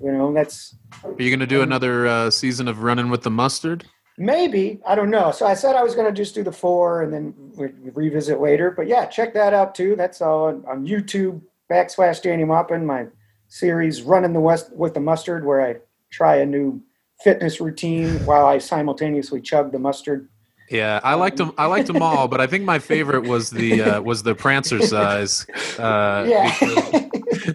[0.03, 3.85] You know, that's Are you gonna do another uh, season of Running with the Mustard?
[4.17, 5.31] maybe I don't know.
[5.31, 8.41] So I said I was going to just do the four and then we revisit
[8.41, 8.71] later.
[8.71, 9.95] But yeah, check that out too.
[9.95, 12.85] That's all on, on YouTube backslash Danny Maupin.
[12.85, 13.07] My
[13.47, 15.77] series Running the West with the Mustard, where I
[16.09, 16.81] try a new
[17.23, 20.29] fitness routine while I simultaneously chug the mustard.
[20.69, 21.53] Yeah, I liked them.
[21.57, 25.47] I liked them all, but I think my favorite was the uh, was the Prancercise.
[25.79, 26.53] Uh, Yeah.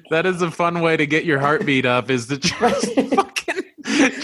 [0.11, 2.11] that is a fun way to get your heartbeat up.
[2.11, 2.55] Is to just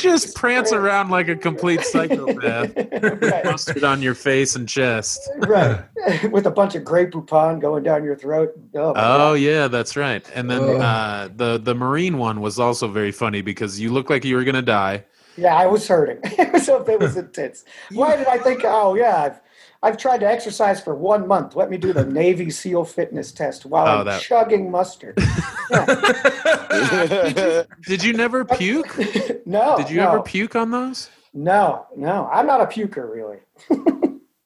[0.08, 3.84] just prance around like a complete psychopath, right.
[3.84, 5.20] on your face and chest.
[5.38, 5.82] right.
[6.30, 8.52] with a bunch of Grey Poupon going down your throat.
[8.74, 10.28] Oh, Oh yeah, that's right.
[10.34, 10.80] And then Ugh.
[10.80, 14.44] uh, the the marine one was also very funny because you looked like you were
[14.44, 15.04] gonna die.
[15.36, 16.20] Yeah, I was hurting.
[16.60, 17.64] so it was intense.
[17.92, 18.62] Why did I think?
[18.64, 19.40] Oh yeah, I've
[19.82, 21.54] I've tried to exercise for one month.
[21.54, 25.16] Let me do the Navy SEAL fitness test while Oh, I'm that- chugging mustard.
[27.86, 28.96] Did you never puke?
[29.46, 29.76] no.
[29.76, 31.10] Did you no, ever puke on those?
[31.32, 32.28] No, no.
[32.32, 33.38] I'm not a puker, really.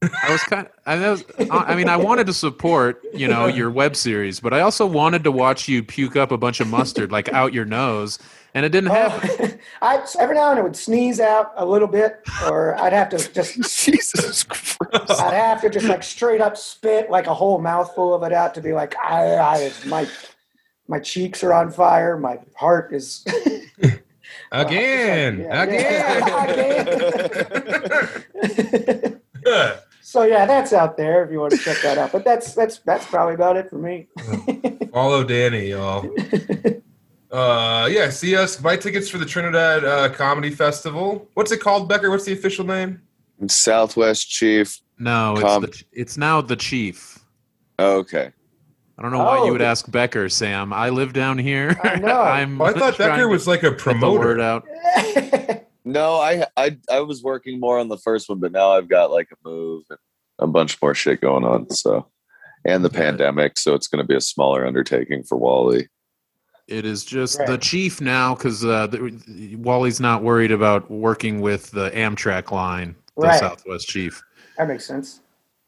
[0.02, 0.68] I was kind.
[0.84, 4.60] I, was, I mean, I wanted to support, you know, your web series, but I
[4.60, 8.18] also wanted to watch you puke up a bunch of mustard, like out your nose,
[8.54, 9.30] and it didn't oh, happen.
[9.40, 13.08] Oh, I every now and then would sneeze out a little bit, or I'd have
[13.10, 15.20] to just Jesus Christ.
[15.20, 18.54] I'd have to just like straight up spit like a whole mouthful of it out
[18.54, 20.06] to be like I, I my
[20.88, 23.24] my cheeks are on fire, my heart is
[24.52, 25.40] Again.
[25.40, 26.22] Yeah, Again.
[28.84, 29.20] again.
[30.02, 32.12] so yeah, that's out there if you want to check that out.
[32.12, 34.08] But that's that's that's probably about it for me.
[34.92, 36.06] Follow Danny, y'all.
[37.32, 38.56] Uh, yeah, see us.
[38.56, 41.26] Buy tickets for the Trinidad uh, Comedy Festival.
[41.34, 42.10] What's it called, Becker?
[42.10, 43.00] What's the official name?
[43.48, 44.78] Southwest Chief.
[44.98, 47.18] No, it's Com- the, it's now the chief.
[47.78, 48.30] Okay.
[48.98, 49.46] I don't know why Oh.
[49.46, 50.72] you would ask Becker, Sam.
[50.72, 51.76] I live down here.
[51.82, 52.20] I know.
[52.20, 54.40] I'm Oh, I thought Becker was like a get word promoter.
[54.40, 54.64] out.
[55.84, 59.10] No, I, I I was working more on the first one, but now I've got
[59.10, 59.98] like a move and
[60.38, 61.68] a bunch more shit going on.
[61.70, 62.06] So,
[62.64, 63.00] and the Yeah.
[63.00, 65.88] pandemic, so it's going to be a smaller undertaking for Wally.
[66.68, 67.48] It is just Right.
[67.48, 72.94] the chief now because uh, the- Wally's not worried about working with the Amtrak line,
[73.16, 73.38] the Right.
[73.40, 74.22] Southwest chief.
[74.56, 75.20] That makes sense.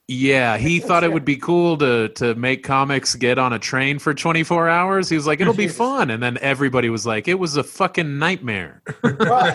[0.07, 3.99] Yeah, he thought it would be cool to to make comics get on a train
[3.99, 5.09] for 24 hours.
[5.09, 5.79] He was like, "It'll be Jesus.
[5.89, 9.51] fun," and then everybody was like, "It was a fucking nightmare." Well,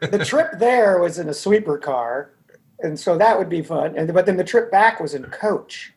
[0.00, 2.32] the trip there was in a sweeper car,
[2.80, 3.96] and so that would be fun.
[3.96, 5.92] And but then the trip back was in coach.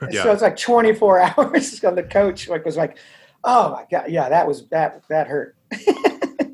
[0.00, 0.24] And Yeah.
[0.24, 2.48] So it's like 24 hours on the coach.
[2.48, 2.98] Like was like,
[3.44, 5.56] oh my god, yeah, that was that that hurt.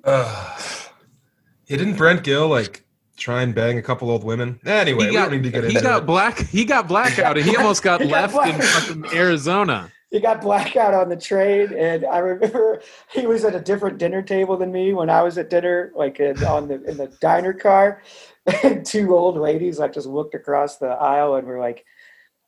[0.07, 0.59] Uh,
[1.67, 2.85] yeah, didn't Brent Gill like
[3.17, 4.61] try and bang a couple old women?
[4.67, 6.07] Anyway, he we got, don't need to get he into got it.
[6.07, 6.39] black.
[6.39, 9.91] He got blackout, and he almost got He got left in fucking Arizona.
[10.11, 12.83] He got blackout on the train, and I remember
[13.13, 16.21] he was at a different dinner table than me when I was at dinner, like
[16.21, 18.03] in, on the in the diner car.
[18.63, 21.87] And two old ladies like just looked across the aisle and were like,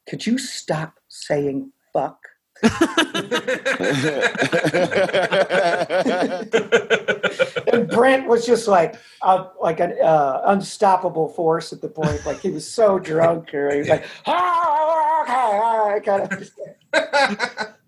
[0.07, 2.19] "Could you stop saying fuck?"
[7.73, 12.25] And Brent was just like uh, like an uh, unstoppable force at the point.
[12.25, 16.51] Like he was so drunk, or he was like, ah, okay, right, kind of.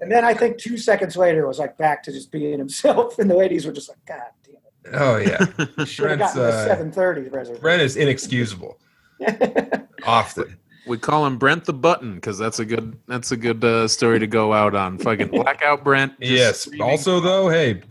[0.01, 3.31] And then I think two seconds later was like back to just being himself, and
[3.31, 5.45] the ladies were just like, "God damn it, oh yeah,
[5.97, 8.79] Brent's, uh, seven thirty reservation." Brent is inexcusable.
[10.07, 10.57] Often.
[10.89, 14.19] We call him Brent the Button because that's a good that's a good uh, story
[14.19, 14.99] to go out on.
[14.99, 16.15] Fucking blackout Brent.
[16.19, 16.61] Yes.
[16.63, 16.89] screaming.
[16.91, 17.83] Also, though, hey,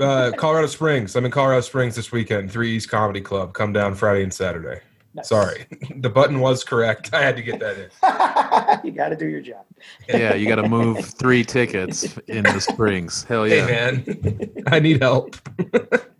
[0.00, 1.14] uh, Colorado Springs.
[1.14, 2.50] I'm in Colorado Springs this weekend.
[2.50, 3.52] Three East Comedy Club.
[3.54, 4.80] Come down Friday and Saturday.
[5.14, 5.28] Nice.
[5.28, 5.66] Sorry,
[5.96, 7.10] the button was correct.
[7.12, 8.86] I had to get that in.
[8.90, 9.66] you got to do your job.
[10.08, 13.22] yeah, you got to move three tickets in the Springs.
[13.24, 13.66] Hell Hey, yeah.
[13.66, 15.36] man, I need help.